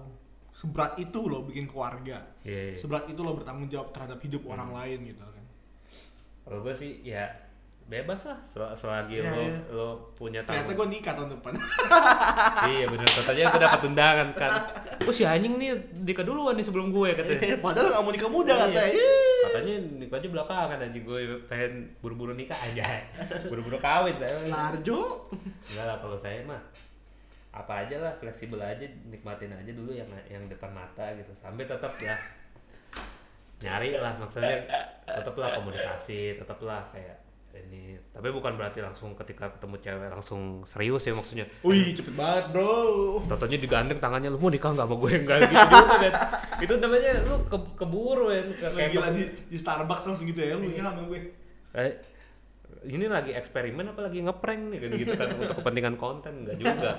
[0.49, 2.21] Seberat itu loh bikin keluarga.
[2.41, 2.77] Iya, iya.
[2.77, 4.77] seberat itu loh bertanggung jawab terhadap hidup orang Hmm.
[4.77, 5.45] lain gitu kan.
[6.43, 7.25] Kalau gue sih ya
[7.83, 8.37] bebas lah.
[8.43, 9.57] Sel- selagi Iya, lo iya.
[9.69, 11.51] lo punya ternyata tanggung gue nikah tahun depan.
[12.69, 13.07] Iya bener.
[13.07, 14.51] Katanya gue dapat undangan kan.
[15.03, 17.59] Oh si anjing nih nikah duluan nih sebelum gue katanya.
[17.59, 18.61] Padahal nggak mau nikah muda Iya.
[18.63, 18.83] katanya.
[18.95, 19.41] Ih.
[19.43, 21.03] katanya nikah aja belakangan anjing.
[21.03, 22.85] Gue pengen buru-buru nikah aja.
[23.51, 24.31] Buru-buru kawin saya.
[24.47, 25.27] Larjo.
[25.67, 26.61] Enggak lah kalau saya mah
[27.53, 31.29] apa aja lah fleksibel aja nikmatin aja dulu yang yang depan mata gitu.
[31.37, 32.19] Sampai tetap lah
[33.61, 34.65] nyari lah maksudnya.
[35.05, 37.21] Tetaplah komunikasi tetaplah kayak
[37.53, 38.01] ini.
[38.09, 41.45] Tapi bukan berarti langsung ketika ketemu cewek langsung serius ya maksudnya.
[41.61, 43.21] Wih cepet banget bro.
[43.29, 45.11] Totonya digandeng tangannya lu mau nikah nggak sama gue?
[45.21, 46.13] Enggak gitu juga kan.
[46.57, 50.65] Itu namanya lu ke, keburu ya Kayak- lagi lagi di Starbucks langsung gitu ya lu
[50.65, 51.19] nikah sama gue?
[51.73, 51.91] Eh,
[52.83, 54.79] ini lagi eksperimen apa lagi ngeprank nih?
[54.83, 56.95] Kan gitu kan untuk kepentingan konten enggak juga kan.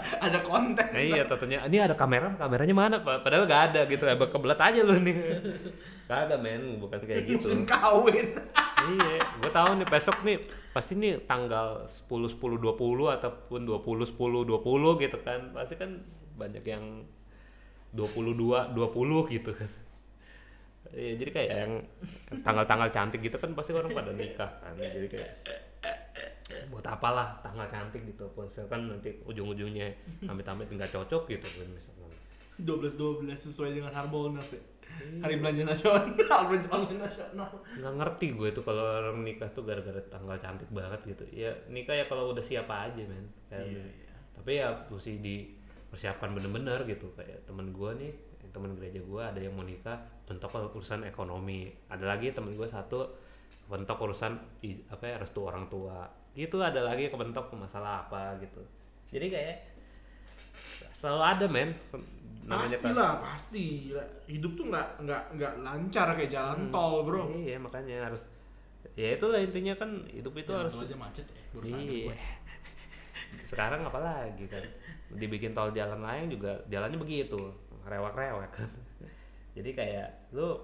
[0.26, 0.86] ada konten.
[0.90, 1.58] Nah, iya tentunya.
[1.64, 3.22] Ini ada kamera kameranya mana Pak?
[3.22, 5.16] padahal nggak ada gitu ya kebelet aja lu nih.
[6.08, 6.80] Gak ada men.
[6.82, 7.46] Bukan kayak gitu.
[7.48, 8.26] musim kawin.
[8.78, 10.38] Iya gue tahu nih besok nih
[10.72, 15.40] pasti nih tanggal 10 10 20 ataupun 20 10 20 gitu kan.
[15.54, 15.90] Pasti kan
[16.38, 16.84] banyak yang
[17.92, 19.70] 22 20 gitu kan
[20.90, 21.72] Iya, jadi kayak yang
[22.40, 24.72] tanggal-tanggal cantik gitu kan pasti orang pada nikah kan.
[24.74, 25.30] Jadi kayak
[26.72, 28.24] buat apalah tanggal cantik gitu.
[28.34, 29.88] Misalkan nanti ujung-ujungnya
[30.24, 32.10] amit-amit nggak cocok gitu kan misalkan.
[32.58, 34.62] 12 12 sesuai dengan Harbolnas ya
[34.98, 35.20] Iya.
[35.22, 36.02] hari belanja nasional
[36.50, 41.24] belanja nasional nggak ngerti gue tuh kalau orang nikah tuh gara-gara tanggal cantik banget gitu
[41.30, 44.14] ya nikah ya kalau udah siapa aja men Kayak Iya, iya.
[44.34, 48.12] tapi ya mesti dipersiapkan bener-bener gitu kayak temen gue nih
[48.50, 51.68] temen gereja gue ada yang mau nikah bentuk urusan ekonomi.
[51.86, 53.04] Ada lagi temen gue satu
[53.66, 54.32] bentuk urusan
[54.88, 56.04] apa ya restu orang tua.
[56.32, 58.60] Gitu ada lagi kebentuk masalah apa gitu.
[59.08, 59.56] Jadi kayak
[60.96, 61.70] selalu ada men.
[62.48, 63.92] Pasti kan- lah pasti.
[64.24, 66.72] Hidup tuh nggak nggak nggak lancar kayak jalan Hmm.
[66.72, 67.28] tol bro.
[67.28, 68.24] iya makanya harus
[68.96, 72.08] ya itulah intinya kan hidup itu Jalan harus tol aja macet ya iya.
[72.08, 72.16] Gue.
[73.44, 74.64] sekarang apalagi kan?
[75.10, 77.36] Dibikin tol jalan lain juga jalannya begitu
[77.88, 78.70] rewak-rewak kan
[79.56, 80.60] jadi kayak lu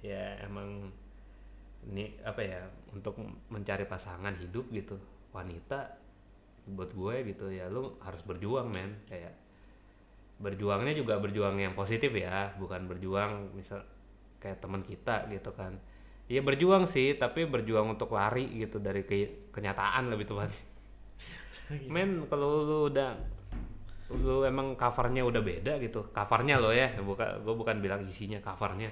[0.00, 0.90] ya emang
[1.86, 3.14] ini apa ya untuk
[3.46, 4.98] mencari pasangan hidup gitu
[5.30, 6.02] wanita
[6.66, 8.98] buat gue gitu ya lu harus berjuang men.
[9.06, 9.38] Kayak
[10.36, 13.86] berjuangnya juga berjuang yang positif ya bukan berjuang misal
[14.42, 15.78] kayak teman kita gitu kan.
[16.26, 20.66] Iya berjuang sih tapi berjuang untuk lari gitu dari ke- kenyataan lebih tepatnya.
[21.94, 23.14] Men kalau lu udah
[24.14, 26.06] lu emang covernya udah beda gitu.
[26.14, 28.90] Covernya lo ya bukan gue bukan bilang isinya covernya.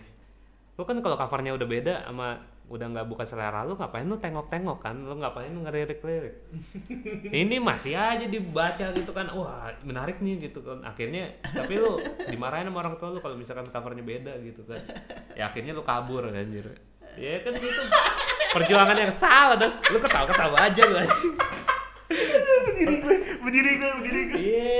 [0.75, 2.35] Lu kan kalau covernya udah beda sama
[2.65, 4.97] udah nggak bukan selera lu ngapain lu tengok-tengok kan?
[4.99, 6.35] Lu ngapain lu ngelirik-lirik?
[7.45, 9.31] Ini masih aja dibaca gitu kan.
[9.31, 10.83] Wah menarik nih gitu kan.
[10.83, 11.95] Akhirnya tapi lu
[12.27, 14.83] dimarahin sama orang tua lu kalau misalkan covernya beda gitu kan.
[15.39, 16.67] Ya akhirnya lu kabur anjir.
[17.15, 17.71] Ya kan itu
[18.55, 20.99] perjuangan yang salah dong lu ketawa-ketawa aja lu
[22.65, 24.41] berdiri gue berdiri gue berdiri gue.
[24.41, 24.71] Iya.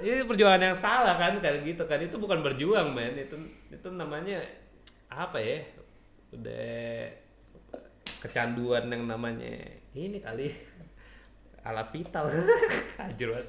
[0.00, 1.98] ini perjuangan yang salah kan kayak gitu kan.
[2.00, 3.16] Itu bukan berjuang men.
[3.18, 3.36] Itu
[3.68, 4.40] itu namanya
[5.10, 5.58] apa ya?
[6.32, 7.10] Udah
[8.20, 9.54] kecanduan yang namanya
[9.96, 10.52] ini kali.
[11.60, 12.32] Alat vital.
[13.04, 13.48] Anjir banget.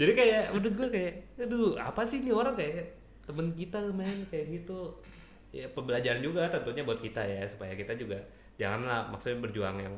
[0.00, 2.96] Jadi kayak udah gue kayak aduh apa sih ini orang kayak
[3.28, 4.24] temen kita men?
[4.32, 4.96] Kayak gitu.
[5.54, 8.18] Ya pembelajaran juga tentunya buat kita ya supaya kita juga
[8.58, 9.94] janganlah maksudnya berjuang yang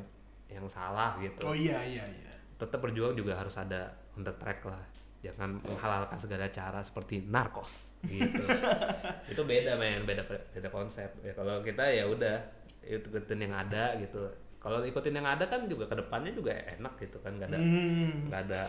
[0.47, 1.43] yang salah gitu.
[1.43, 2.31] Oh iya iya iya.
[2.55, 4.79] Tetap berjuang juga harus ada on the track lah.
[5.19, 8.43] Jangan menghalalkan segala cara seperti narkos gitu.
[9.33, 10.05] Itu beda men.
[10.05, 11.09] Beda beda konsep.
[11.21, 12.37] Ya kalau kita ya udah.
[12.81, 14.23] Ikutin yang ada gitu.
[14.57, 17.35] Kalau ikutin yang ada kan juga ke depannya juga enak gitu kan.
[17.35, 18.31] Nggak ada Hmm.
[18.31, 18.61] nggak ada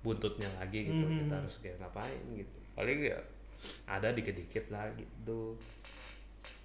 [0.00, 1.04] buntutnya lagi gitu.
[1.04, 1.26] Hmm.
[1.26, 2.56] kita harus kayak ngapain gitu.
[2.76, 3.18] Paling ya
[3.88, 5.56] ada dikit-dikit lah gitu.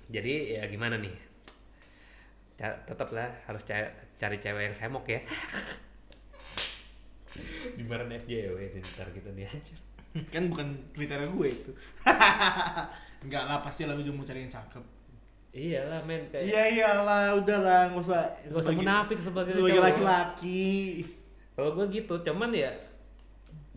[0.09, 1.15] Jadi ya gimana nih
[2.59, 5.23] Ca- tetap lah harus ca- cari cewek yang semok ya.
[7.79, 9.79] Dimarahin SJW nih ntar kita nih anjir.
[10.27, 11.71] Kan bukan kriteria gue itu.
[13.23, 14.83] Enggak lah pasti lah gue mau cari yang cakep.
[15.49, 19.87] Iyalah men kayak iya iyalah udahlah nggak usah gak usah munafik sebagai, sebagai cowok.
[19.87, 20.75] laki-laki.
[21.55, 22.69] Kalau gue gitu cuman ya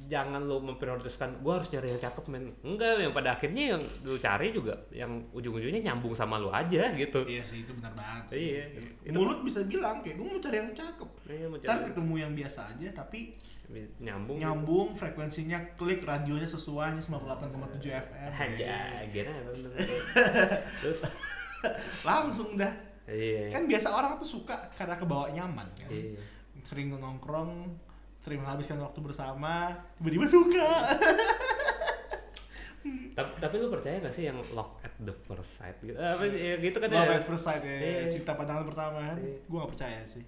[0.08, 2.52] jangan lu memprioritaskan gue harus nyari yang cakep men.
[2.64, 7.20] Enggak yang pada akhirnya yang lu cari juga yang ujung-ujungnya nyambung sama lu aja gitu.
[7.28, 8.36] Iya sih itu benar banget sih.
[8.56, 8.64] iya.
[9.04, 11.10] Itu mulut bisa bilang kayak gue mau cari yang cakep.
[11.28, 13.20] Iya, mau ntar cari ketemu yang biasa aja tapi
[14.02, 14.36] nyambung.
[14.36, 14.42] gitu.
[14.44, 18.76] nyambung frekuensinya klik radionya sesuai 98,7 FM aja
[19.08, 19.72] bener?
[20.82, 21.00] Terus?
[22.02, 22.72] Langsung dah.
[23.06, 23.48] Iya.
[23.52, 25.88] Kan biasa orang tuh suka karena kebawa nyaman kan?
[25.88, 26.20] Iya.
[26.62, 27.70] Sering nongkrong
[28.22, 30.68] sering menghabiskan waktu bersama tiba-tiba suka
[33.12, 36.56] tapi, tapi lu percaya gak sih yang love at the first sight gitu apa ya
[36.56, 38.10] gitu kan love ya at first sight ya Iya.
[38.10, 39.36] cinta pandangan pertama kan Iya.
[39.38, 40.24] gue gak percaya sih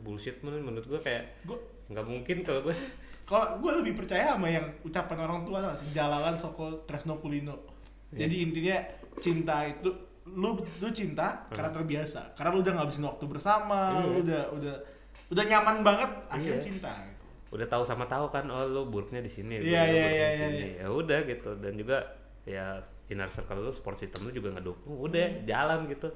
[0.00, 1.56] bullshit menurut menurut gue kayak gue
[1.88, 2.74] nggak mungkin kalau gue
[3.28, 7.18] kalau gue lebih percaya sama yang ucapan orang tua tau gak sih jalalan soko tresno
[7.18, 7.56] kulino
[8.10, 8.26] Iya.
[8.26, 8.76] jadi intinya
[9.18, 9.86] cinta itu
[10.26, 14.02] lu lu cinta karena terbiasa karena lu udah ngabisin waktu bersama Iya.
[14.04, 14.74] lu udah udah
[15.30, 16.66] udah nyaman banget akhirnya Iya.
[16.66, 17.19] cinta gitu.
[17.50, 20.28] Udah tahu sama tahu kan oh lu buruknya di sini iya, buruknya iya, di iya,
[20.38, 20.68] sini.
[20.78, 21.50] ya udah gitu.
[21.58, 21.98] Dan juga
[22.46, 22.78] ya
[23.10, 24.94] inner circle lu support system lu juga ngedukung.
[24.94, 26.06] Udah jalan gitu.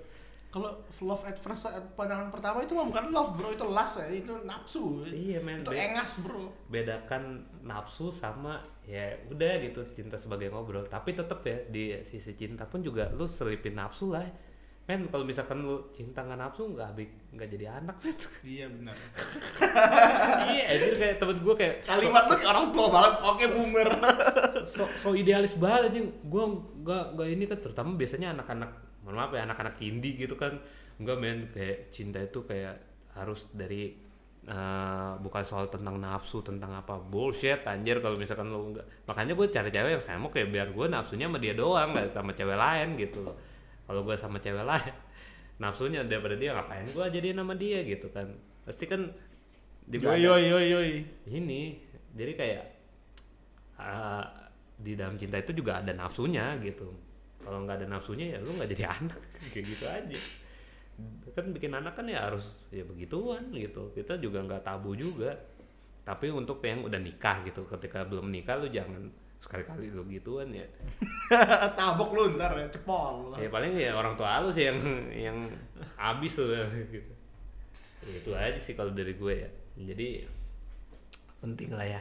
[0.55, 0.70] Kalau
[1.03, 3.51] love at first sight pandangan pertama itu mah bukan love bro.
[3.51, 4.07] Itu lust ya.
[4.14, 5.03] Itu nafsu.
[5.11, 5.66] Iya men.
[5.66, 6.55] Itu engas bro.
[6.70, 10.87] bedakan nafsu sama ya udah gitu cinta sebagai ngobrol.
[10.87, 14.22] Tapi tetep ya di sisi cinta pun juga lu selipin nafsu lah
[14.85, 16.93] men kalau misalkan lu cinta nggak nafsu nggak
[17.32, 18.16] nggak jadi anak men.
[18.45, 18.97] Iya benar.
[20.45, 23.89] Iya anjir kayak temen gue kayak kalimat lu orang tua banget oke boomer.
[24.68, 26.45] So, so idealis banget aja gue
[26.85, 28.70] nggak nggak ini kan terutama biasanya anak-anak
[29.09, 30.61] mohon maaf ya anak-anak indie gitu kan.
[31.01, 32.76] Enggak men kayak cinta itu kayak
[33.16, 33.97] harus dari
[34.45, 39.47] eh, bukan soal tentang nafsu tentang apa bullshit anjir kalau misalkan lo enggak makanya gue
[39.49, 42.89] cari cewek yang sama kayak biar gue nafsunya sama dia doang nggak sama cewek lain
[43.01, 43.24] gitu
[43.85, 44.95] kalau gue sama cewek lain
[45.62, 48.26] nafsunya daripada dia ngapain gue jadiin sama dia gitu kan.
[48.64, 49.07] Pasti kan
[49.87, 50.93] juga yoi yoi yoi yoi.
[51.28, 51.61] Ini
[52.16, 52.64] jadi kayak
[53.78, 54.24] uh,
[54.74, 56.91] di dalam cinta itu juga ada nafsunya gitu.
[57.45, 59.20] Kalau nggak ada nafsunya ya lu nggak jadi anak
[59.53, 60.20] kayak gitu aja.
[61.35, 63.93] Kan bikin anak kan ya harus ya begituan gitu.
[63.95, 65.37] Kita juga nggak tabu juga.
[66.05, 67.64] Tapi untuk yang udah nikah gitu.
[67.68, 69.09] Ketika belum nikah lu jangan
[69.45, 70.64] sekali-kali lu gituan ya.
[71.78, 73.36] Tabok lu ntar ya cepol.
[73.36, 74.80] Ya paling ya orang tua lu sih yang
[75.12, 75.38] yang
[76.01, 76.49] habis tuh
[76.88, 77.12] gitu.
[78.09, 79.51] Itu aja sih kalau dari gue ya.
[79.76, 80.24] Jadi
[81.45, 82.01] penting lah ya.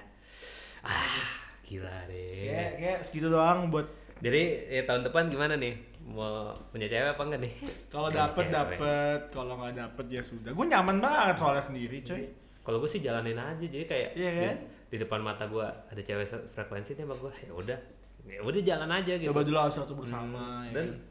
[0.87, 2.47] Ah gila deh.
[2.47, 3.91] Kayak kayak segitu doang buat
[4.23, 5.75] jadi ya, tahun depan gimana nih?
[6.03, 7.53] Mau punya cewek apa enggak nih?
[7.91, 9.19] Kalau dapet dapet.
[9.35, 10.55] Kalau nggak dapet ya sudah.
[10.55, 12.23] Gue nyaman banget soalnya sendiri coy
[12.63, 13.59] kalau gue sih jalanin aja.
[13.67, 14.57] Jadi kayak Iya kan?
[14.93, 17.79] Di depan mata gue ada cewek se- frekuensi nih sama gue ya udah.
[18.23, 19.33] Ya udah jalan aja gitu.
[19.33, 21.01] Coba dulu harus satu bersama ya dan kan?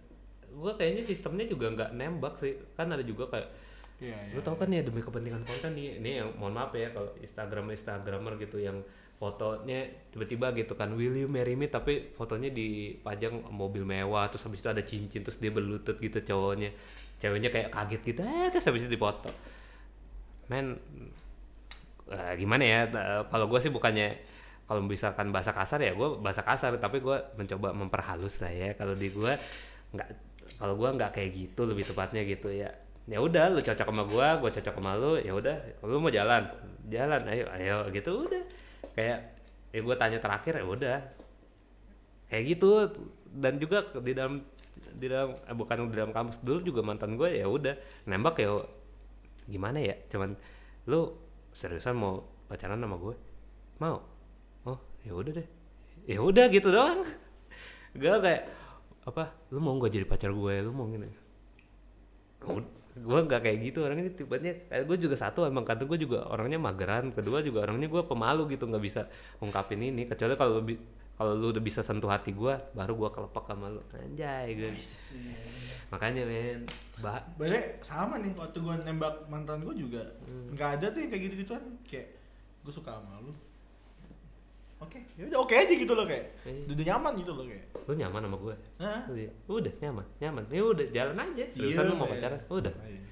[0.53, 2.55] gue kayaknya sistemnya juga nggak nembak sih.
[2.73, 3.49] Kan ada juga kayak
[3.99, 4.35] Iya, iya.
[4.35, 7.71] lu tau kan ya demi kepentingan konten nih ini yang mohon maaf ya kalau Instagram
[7.71, 8.83] Instagramer gitu yang
[9.15, 11.67] fotonya tiba-tiba gitu kan will you marry me?
[11.67, 16.75] Tapi fotonya dipajang mobil mewah terus habis itu ada cincin terus dia berlutut gitu cowoknya.
[17.19, 19.31] Ceweknya kayak kaget gitu eh terus habis itu dipoto.
[20.51, 20.75] Men
[22.13, 24.21] eh, gimana ya eh, kalau gue sih bukannya
[24.69, 28.73] kalau misalkan bahasa kasar ya gue bahasa kasar tapi gue mencoba memperhalus lah ya.
[28.79, 29.33] Kalau di gue
[29.93, 30.09] nggak
[30.59, 32.71] kalau gue nggak kayak gitu lebih tepatnya gitu ya.
[33.11, 36.47] Ya udah lu cocok sama gue gue cocok sama lu ya udah lu mau jalan
[36.87, 38.45] jalan ayo ayo gitu udah.
[38.95, 39.19] Kayak
[39.73, 40.99] ya gue tanya terakhir ya udah.
[42.31, 42.71] Kayak gitu
[43.33, 44.41] dan juga di dalam
[44.93, 47.75] di dalam eh, bukan di dalam kampus dulu juga mantan gue ya udah
[48.09, 48.57] nembak ya
[49.49, 50.37] gimana ya cuman
[50.87, 51.22] lu
[51.53, 53.15] seriusan mau pacaran sama gue?
[53.81, 53.97] Mau.
[54.69, 55.49] Oh ya udah deh.
[56.09, 57.07] Ya udah gitu doang.
[58.01, 58.49] Gue kayak
[59.03, 60.55] apa lu mau gak jadi pacar gue?
[60.65, 61.07] Lu mau gini.
[62.93, 64.53] Gue nggak kayak gitu orangnya tipenya.
[64.69, 67.15] Kayak gue juga satu emang kadang gue juga orangnya mageran.
[67.15, 69.09] Kedua juga orangnya gue pemalu gitu nggak bisa
[69.41, 70.05] ungkapin ini.
[70.05, 70.77] Kecuali kalau lebih
[71.13, 74.71] kalau lu udah bisa sentuh hati gue baru gue kelepek sama lu anjay gue
[75.89, 76.65] makanya men
[76.99, 80.51] bah Balik sama nih waktu gue nembak mantan gue juga Hmm.
[80.53, 82.09] nggak ada tuh yang kayak gitu gituan kayak
[82.61, 83.33] gue suka sama lu
[84.79, 86.67] oke ya udah oke aja gitu loh kayak Iya.
[86.69, 89.01] udah nyaman gitu loh kayak lu nyaman sama gue Hah?
[89.09, 89.31] Iya.
[89.47, 92.15] udah nyaman nyaman ya udah jalan aja seriusan lu mau iya.
[92.17, 93.03] pacaran udah Iya.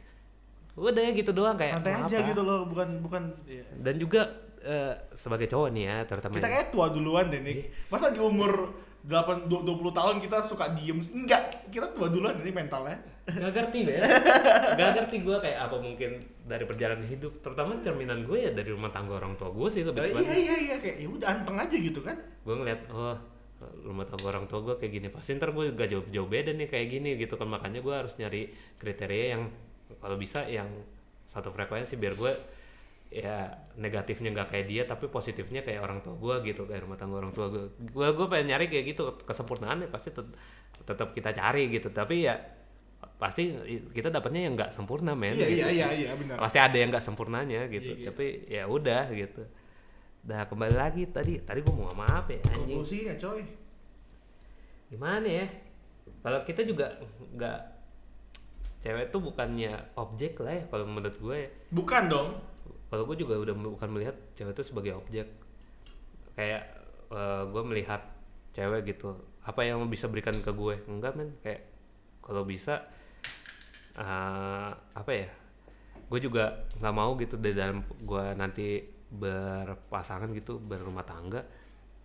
[0.81, 2.29] udah gitu doang kayak santai aja apa.
[2.33, 3.63] gitu loh bukan bukan ya.
[3.79, 4.23] dan juga
[4.63, 8.19] eh, sebagai cowok nih ya terutama kita yang- kayak tua duluan deh nih masa di
[8.19, 8.53] umur
[9.01, 13.01] 8 du- 20 tahun kita suka diem enggak kita tua duluan ini mentalnya.
[13.25, 13.97] Gak ngerti deh
[14.77, 18.91] Gak ngerti gue kayak apa mungkin dari perjalanan hidup Terutama cerminan gue ya dari rumah
[18.91, 21.73] tangga orang tua gue sih lebih Nah, iya iya iya kayak ya udah anteng aja
[21.73, 22.19] gitu kan.
[22.43, 23.15] Gue ngeliat oh
[23.81, 25.09] rumah tangga orang tua gue kayak gini.
[25.09, 27.47] Pasti ntar gue gak jauh-jauh beda nih kayak gini gitu kan.
[27.47, 29.43] Makanya gue harus nyari kriteria yang
[29.97, 30.67] kalau bisa yang
[31.25, 32.33] satu frekuensi biar gue
[33.11, 37.19] ya negatifnya nggak kayak dia tapi positifnya kayak orang tua gue gitu kayak rumah tangga
[37.19, 40.31] orang tua gue gue gue pengen nyari kayak gitu kesempurnaan ya pasti tet-
[40.87, 41.91] tetap kita cari gitu.
[41.91, 42.39] Tapi ya
[43.19, 43.51] pasti
[43.91, 45.59] kita dapatnya yang nggak sempurna men iya gitu.
[45.59, 46.39] iya iya iya benar.
[46.39, 47.91] Pasti ada yang nggak sempurnanya gitu.
[47.93, 48.07] Iya, iya.
[48.15, 49.43] tapi ya udah gitu.
[50.23, 52.79] Dah kembali lagi tadi tadi gue mau ngomong apa ya anjing?
[52.79, 53.43] Konklusinya coy.
[54.87, 55.47] Gimana ya?
[56.23, 56.95] Kalau kita juga
[57.35, 57.59] nggak
[58.81, 61.51] cewek tuh bukannya objek lah ya kalau menurut gue ya.
[61.69, 62.29] bukan dong
[62.91, 65.31] kalau gue juga udah bukan melihat cewek itu sebagai objek.
[66.35, 66.75] Kayak
[67.47, 68.03] gue melihat
[68.51, 69.15] cewek gitu
[69.47, 70.83] apa yang bisa berikan ke gue?
[70.91, 71.39] Enggak men.
[71.41, 71.71] Kayak
[72.21, 72.91] kalau bisa
[73.95, 75.31] uh, apa ya
[76.11, 81.43] gue juga nggak mau gitu di dalam gue nanti berpasangan gitu berumah tangga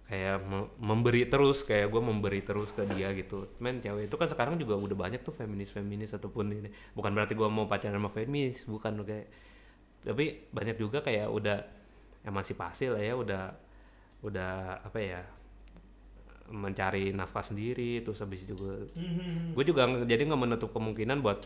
[0.06, 3.58] kayak me- memberi terus kayak gue memberi terus ke dia gitu.
[3.58, 6.70] Men cewek itu kan sekarang juga udah banyak tuh feminis feminis ataupun ini.
[6.94, 9.30] Bukan berarti gue mau pacaran sama feminis bukan kayak
[10.06, 11.58] tapi banyak juga kayak udah
[12.26, 13.44] emansipasi lah ya udah
[14.26, 15.22] udah apa ya
[16.46, 18.86] mencari nafkah sendiri terus habis juga
[19.56, 21.42] gue juga jadi nggak menutup kemungkinan buat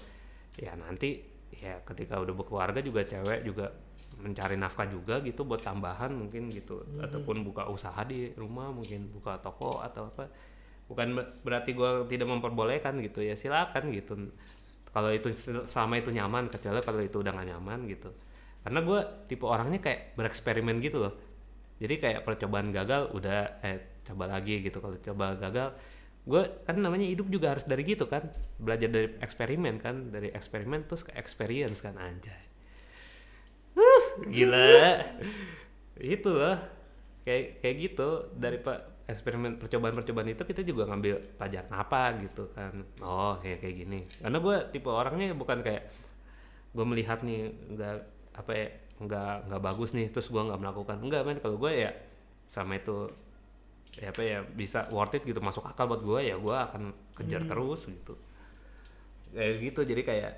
[0.60, 1.24] ya nanti
[1.56, 3.72] ya ketika udah berkeluarga juga cewek juga
[4.20, 6.84] mencari nafkah juga gitu buat tambahan mungkin gitu.
[7.00, 10.28] Ataupun buka usaha di rumah mungkin buka toko atau apa.
[10.92, 14.14] Bukan ber- berarti gue tidak memperbolehkan gitu ya silakan gitu.
[14.92, 15.32] Kalau itu
[15.70, 18.10] sama itu nyaman kecuali kalau itu udah gak nyaman gitu
[18.64, 19.00] karena gue
[19.32, 21.14] tipe orangnya kayak bereksperimen gitu loh.
[21.80, 24.84] Jadi kayak percobaan gagal udah eh coba lagi gitu.
[24.84, 25.70] Kalau coba gagal
[26.28, 28.28] gue kan namanya hidup juga harus dari gitu kan.
[28.60, 30.12] Belajar dari eksperimen kan.
[30.12, 32.44] Dari eksperimen terus ke experience kan anjay.
[33.80, 35.08] Uh, gila.
[35.96, 36.60] Itu loh.
[37.24, 38.10] Kayak kayak gitu.
[38.36, 42.76] Dari pak eksperimen percobaan-percobaan itu kita juga ngambil pelajaran apa gitu kan.
[43.00, 44.00] Oh kayak kayak gini.
[44.20, 45.88] Karena gue tipe orangnya bukan kayak
[46.76, 48.68] gue melihat nih nggak apa ya
[49.00, 50.98] nggak nggak bagus nih terus gue nggak melakukan.
[51.04, 51.40] Enggak men.
[51.44, 51.92] Kalau gue ya
[52.48, 53.12] sama itu
[54.00, 56.84] ya apa ya bisa worth it gitu masuk akal buat gue ya gue akan
[57.20, 58.16] kejar terus gitu.
[59.36, 60.34] Kayak gitu jadi kayak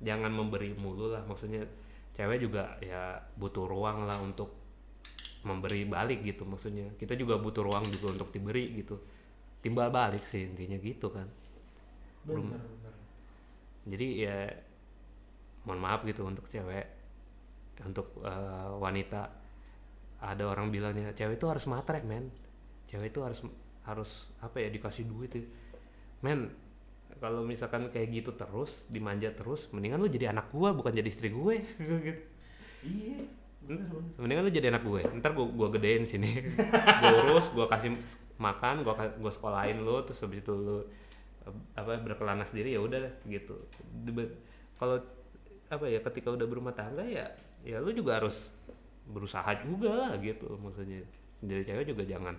[0.00, 1.26] jangan memberi mulu lah.
[1.26, 1.66] Maksudnya
[2.14, 4.54] cewek juga ya butuh ruang lah untuk
[5.42, 6.94] memberi balik gitu maksudnya.
[6.94, 9.02] Kita juga butuh ruang juga untuk diberi gitu.
[9.62, 11.26] Timbal balik sih intinya gitu kan.
[12.22, 12.94] Benar benar.
[13.82, 14.46] Jadi ya
[15.66, 17.01] mohon maaf gitu untuk cewek
[17.80, 19.32] untuk eh, wanita
[20.22, 22.30] ada orang bilangnya cewek itu harus matre men.
[22.86, 23.40] Cewek itu harus
[23.82, 25.42] harus apa ya dikasih duit ya.
[26.22, 26.54] men
[27.18, 31.30] kalau misalkan kayak gitu terus dimanja terus mendingan lu jadi anak gua bukan jadi istri
[31.30, 31.56] gue.
[32.82, 33.22] Iya
[33.62, 36.30] benar benar mendingan lu jadi anak gue ntar gua gua gedein sini.
[37.02, 37.94] Gua urus gua kasih
[38.38, 40.82] makan gua ka- gua sekolahin lu terus habis itu lu
[41.74, 43.54] apa berkelana sendiri ya udah gitu.
[44.78, 44.98] Kalau
[45.70, 47.26] apa ya ketika udah berumah tangga ya
[47.62, 48.50] ya lu juga harus
[49.06, 51.02] berusaha juga lah gitu maksudnya.
[51.42, 52.34] Jadi cewek juga jangan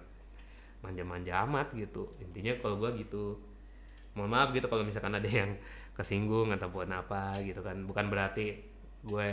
[0.84, 2.12] manja-manja amat gitu.
[2.20, 3.40] Intinya kalau gua gitu
[4.14, 5.58] mohon maaf gitu kalau misalkan ada yang
[5.96, 7.84] kesinggung ataupun apa gitu kan.
[7.84, 8.60] Bukan berarti
[9.04, 9.32] gue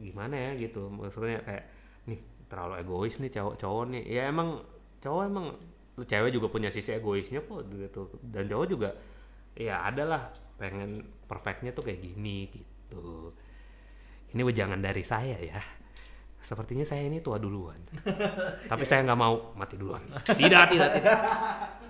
[0.00, 0.88] gimana ya gitu.
[0.92, 1.64] Maksudnya kayak
[2.08, 4.04] nih terlalu egois nih cowok-cowok nih.
[4.08, 4.60] Ya emang
[5.00, 5.46] cowok emang
[5.94, 8.08] cewek juga punya sisi egoisnya kok gitu.
[8.20, 8.90] Dan cowok juga
[9.54, 10.22] ya ada lah
[10.58, 13.30] pengen perfectnya tuh kayak gini gitu
[14.34, 15.60] ini wejangan dari saya ya.
[16.44, 17.80] Sepertinya saya ini tua duluan.
[18.70, 20.02] Tapi saya nggak mau mati duluan.
[20.26, 21.18] Tidak tidak tidak.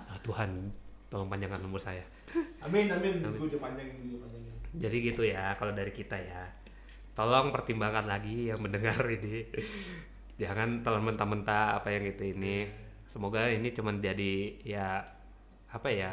[0.07, 0.71] Ah, Tuhan
[1.11, 2.05] tolong panjangkan umur saya.
[2.63, 3.19] Amin amin.
[3.35, 6.43] Gue panjangin gue udah panjangin jadi gitu ya kalau dari kita ya.
[7.15, 9.47] Tolong pertimbangkan lagi yang mendengar ini.
[10.35, 12.67] Jangan telan mentah-mentah apa yang itu ini.
[13.07, 14.99] Semoga ini cuman jadi ya
[15.71, 16.11] apa ya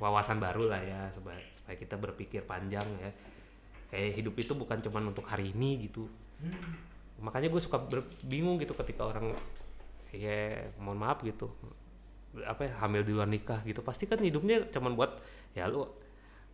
[0.00, 3.10] wawasan baru lah ya supaya supaya kita berpikir panjang ya
[3.88, 6.08] kayak hidup itu bukan cuman untuk hari ini gitu.
[7.18, 7.82] Makanya gue suka
[8.28, 9.34] bingung gitu ketika orang
[10.14, 11.52] ya mohon maaf gitu
[12.44, 13.80] apa ya hamil di luar nikah gitu.
[13.80, 15.18] Pasti kan hidupnya cuman buat
[15.56, 15.88] ya lu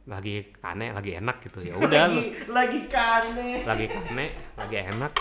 [0.04, 1.64] lagi kane lagi enak gitu.
[1.64, 2.20] Ya udah lu.
[2.20, 3.48] lagi lagi kane.
[3.66, 4.26] Lagi kane
[4.56, 5.12] lagi enak.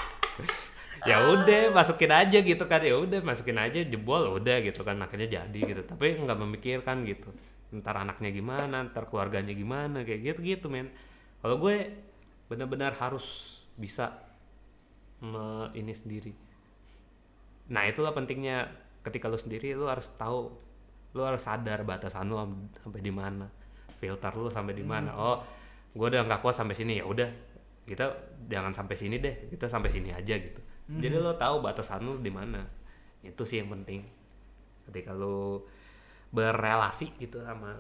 [1.04, 2.80] Ya udah masukin aja gitu kan.
[2.80, 5.82] Ya udah masukin aja jebol udah gitu kan akhirnya jadi gitu.
[5.84, 7.34] Tapi nggak memikirkan gitu.
[7.74, 10.94] Ntar anaknya gimana ntar keluarganya gimana kayak gitu gitu men
[11.44, 11.92] kalau gue
[12.48, 14.16] benar-benar harus bisa
[15.20, 16.32] me- ini sendiri.
[17.72, 18.72] Nah itulah pentingnya
[19.04, 20.48] ketika lu sendiri lu harus tahu
[21.14, 23.46] lu harus sadar batasan lu am- sampai di mana
[24.00, 25.12] filter lu sampai di mana.
[25.14, 25.44] Oh
[25.94, 27.28] gue udah nggak kuat sampai sini ya udah
[27.84, 28.08] kita
[28.48, 30.62] jangan sampai sini deh kita sampai sini aja gitu.
[30.88, 32.64] Jadi lu tahu batasan lu di mana.
[33.24, 34.04] Itu sih yang penting.
[34.88, 35.64] Ketika lu
[36.32, 37.72] berrelasi gitu sama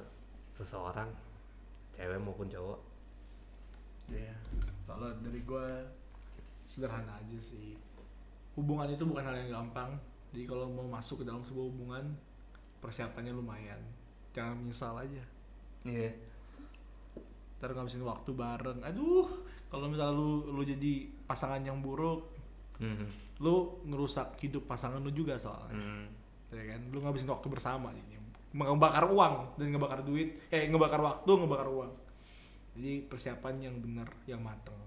[0.53, 1.09] seseorang
[1.97, 2.92] cewek maupun cowok
[4.15, 4.35] ya
[4.83, 5.67] kalau dari gue
[6.67, 7.75] sederhana aja sih.
[8.53, 9.97] Hubungan itu bukan hal yang gampang.
[10.33, 12.03] Jadi kalau mau masuk ke dalam sebuah hubungan
[12.81, 13.81] persiapannya lumayan.
[14.33, 15.23] Jangan menyesal aja.
[15.85, 16.11] Iya.
[17.59, 18.79] Ntar ngabisin waktu bareng.
[18.83, 19.29] Aduh
[19.69, 22.29] kalau misalnya lu lu jadi pasangan yang buruk
[22.81, 23.05] Mhm.
[23.45, 25.77] lu ngerusak hidup pasangan lu juga soalnya.
[25.77, 26.05] Hmm.
[26.53, 26.81] ya kan?
[26.93, 28.21] Lu ngabisin waktu bersama jadi
[28.53, 30.37] ngebakar uang dan ngebakar duit.
[30.53, 31.91] Eh ngebakar waktu ngebakar uang
[32.75, 34.77] jadi persiapan yang benar yang mateng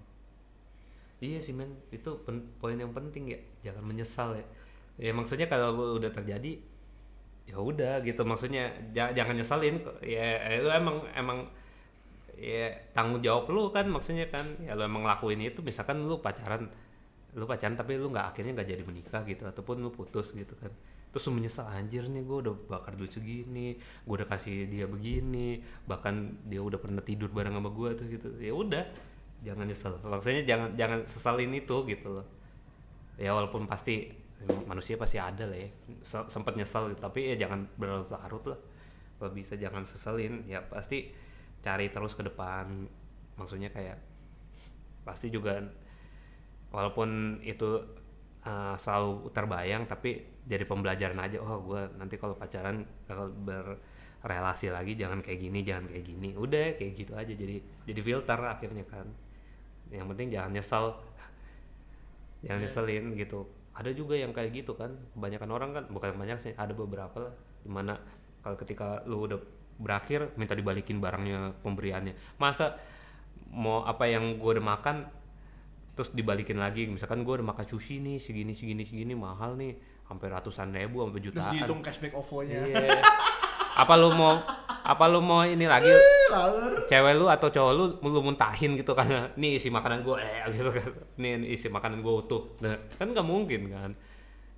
[1.21, 1.69] iya sih men.
[1.89, 2.21] Itu
[2.61, 3.39] poin yang penting ya.
[3.71, 4.45] Jangan menyesal ya.
[4.97, 6.51] Ya maksudnya kalau udah terjadi
[7.49, 8.21] ya udah gitu.
[8.27, 8.63] Maksudnya
[8.95, 11.39] ja- jangan nyesalin ya eh, lu emang emang
[12.37, 14.45] ya tanggung jawab lu kan maksudnya kan.
[14.63, 16.69] Ya lu emang ngelakuin itu misalkan lu pacaran
[17.37, 20.71] lu pacaran tapi lu nggak akhirnya nggak jadi menikah gitu ataupun lu putus gitu kan
[21.17, 25.65] terus lu menyesal anjir nih gue udah bakar duit segini gue udah kasih dia begini
[25.89, 28.27] bahkan dia udah pernah tidur bareng sama gue tuh gitu.
[28.37, 28.85] Ya udah
[29.41, 29.97] jangan nyesel.
[30.05, 32.25] Maksudnya jangan jangan sesalin itu gitu loh.
[33.17, 34.13] Ya walaupun pasti
[34.69, 35.73] manusia pasti ada lah ya.
[36.05, 38.59] Se- sempat nyesel gitu, tapi ya jangan berlarut-larut lah.
[39.17, 41.09] Kalau bisa jangan seselin ya pasti
[41.65, 42.85] cari terus ke depan.
[43.41, 43.97] Maksudnya kayak
[45.01, 45.65] pasti juga
[46.69, 47.81] walaupun itu
[48.45, 54.95] uh, selalu terbayang tapi jadi pembelajaran aja oh gue nanti kalau pacaran kalau berrelasi lagi
[54.95, 56.29] jangan kayak gini jangan kayak gini.
[56.37, 57.57] Udah kayak gitu aja jadi
[57.87, 59.07] jadi filter akhirnya kan.
[59.89, 60.85] Yang penting jangan nyesel.
[62.45, 63.49] Jangan nyeselin gitu.
[63.73, 67.33] Ada juga yang kayak gitu kan kebanyakan orang kan bukan banyak sih ada beberapa lah
[67.65, 67.97] di mana
[68.45, 69.41] kalau ketika lu udah
[69.77, 72.13] berakhir minta dibalikin barangnya pemberiannya.
[72.37, 72.77] Masa
[73.51, 75.07] mau apa yang gue udah makan
[75.97, 79.73] terus dibalikin lagi misalkan gue udah makan sushi nih segini segini segini mahal nih
[80.05, 81.51] sampai ratusan ribu sampai Terus jutaan.
[81.57, 82.59] dihitung cashback OVO-nya.
[82.63, 83.01] iya.
[83.75, 84.37] Apa lu mau
[84.87, 85.89] apa lu mau ini lagi?
[86.87, 89.33] Cewek lu atau cowok lu lu muntahin gitu kan.
[89.35, 90.89] Nih isi makanan gue eh gitu kan.
[91.19, 92.55] Nih isi makanan gue utuh.
[92.63, 93.91] Nah, kan nggak mungkin kan.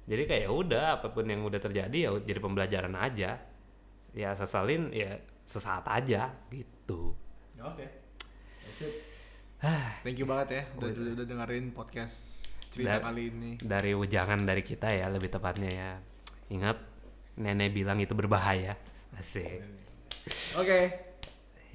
[0.05, 3.41] Jadi kayak ya udah apa pun yang udah terjadi ya jadi pembelajaran aja.
[4.13, 5.17] Ya sesalin ya
[5.47, 7.17] sesaat aja gitu.
[7.57, 7.85] Oke.
[8.61, 9.08] That's it.
[10.07, 13.51] Thank you banget ya udah, udah, udah dengerin podcast cerita kali ini.
[13.59, 15.91] dari ujangan dari kita ya lebih tepatnya ya.
[16.47, 16.77] Ingat
[17.35, 18.79] nenek bilang itu berbahaya.
[19.19, 19.59] Asik.
[20.55, 20.79] Oke.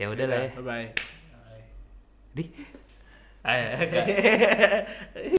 [0.00, 0.50] ya udah lah ya.
[0.56, 0.88] Bye bye.
[2.34, 2.44] di
[3.44, 3.76] Eh,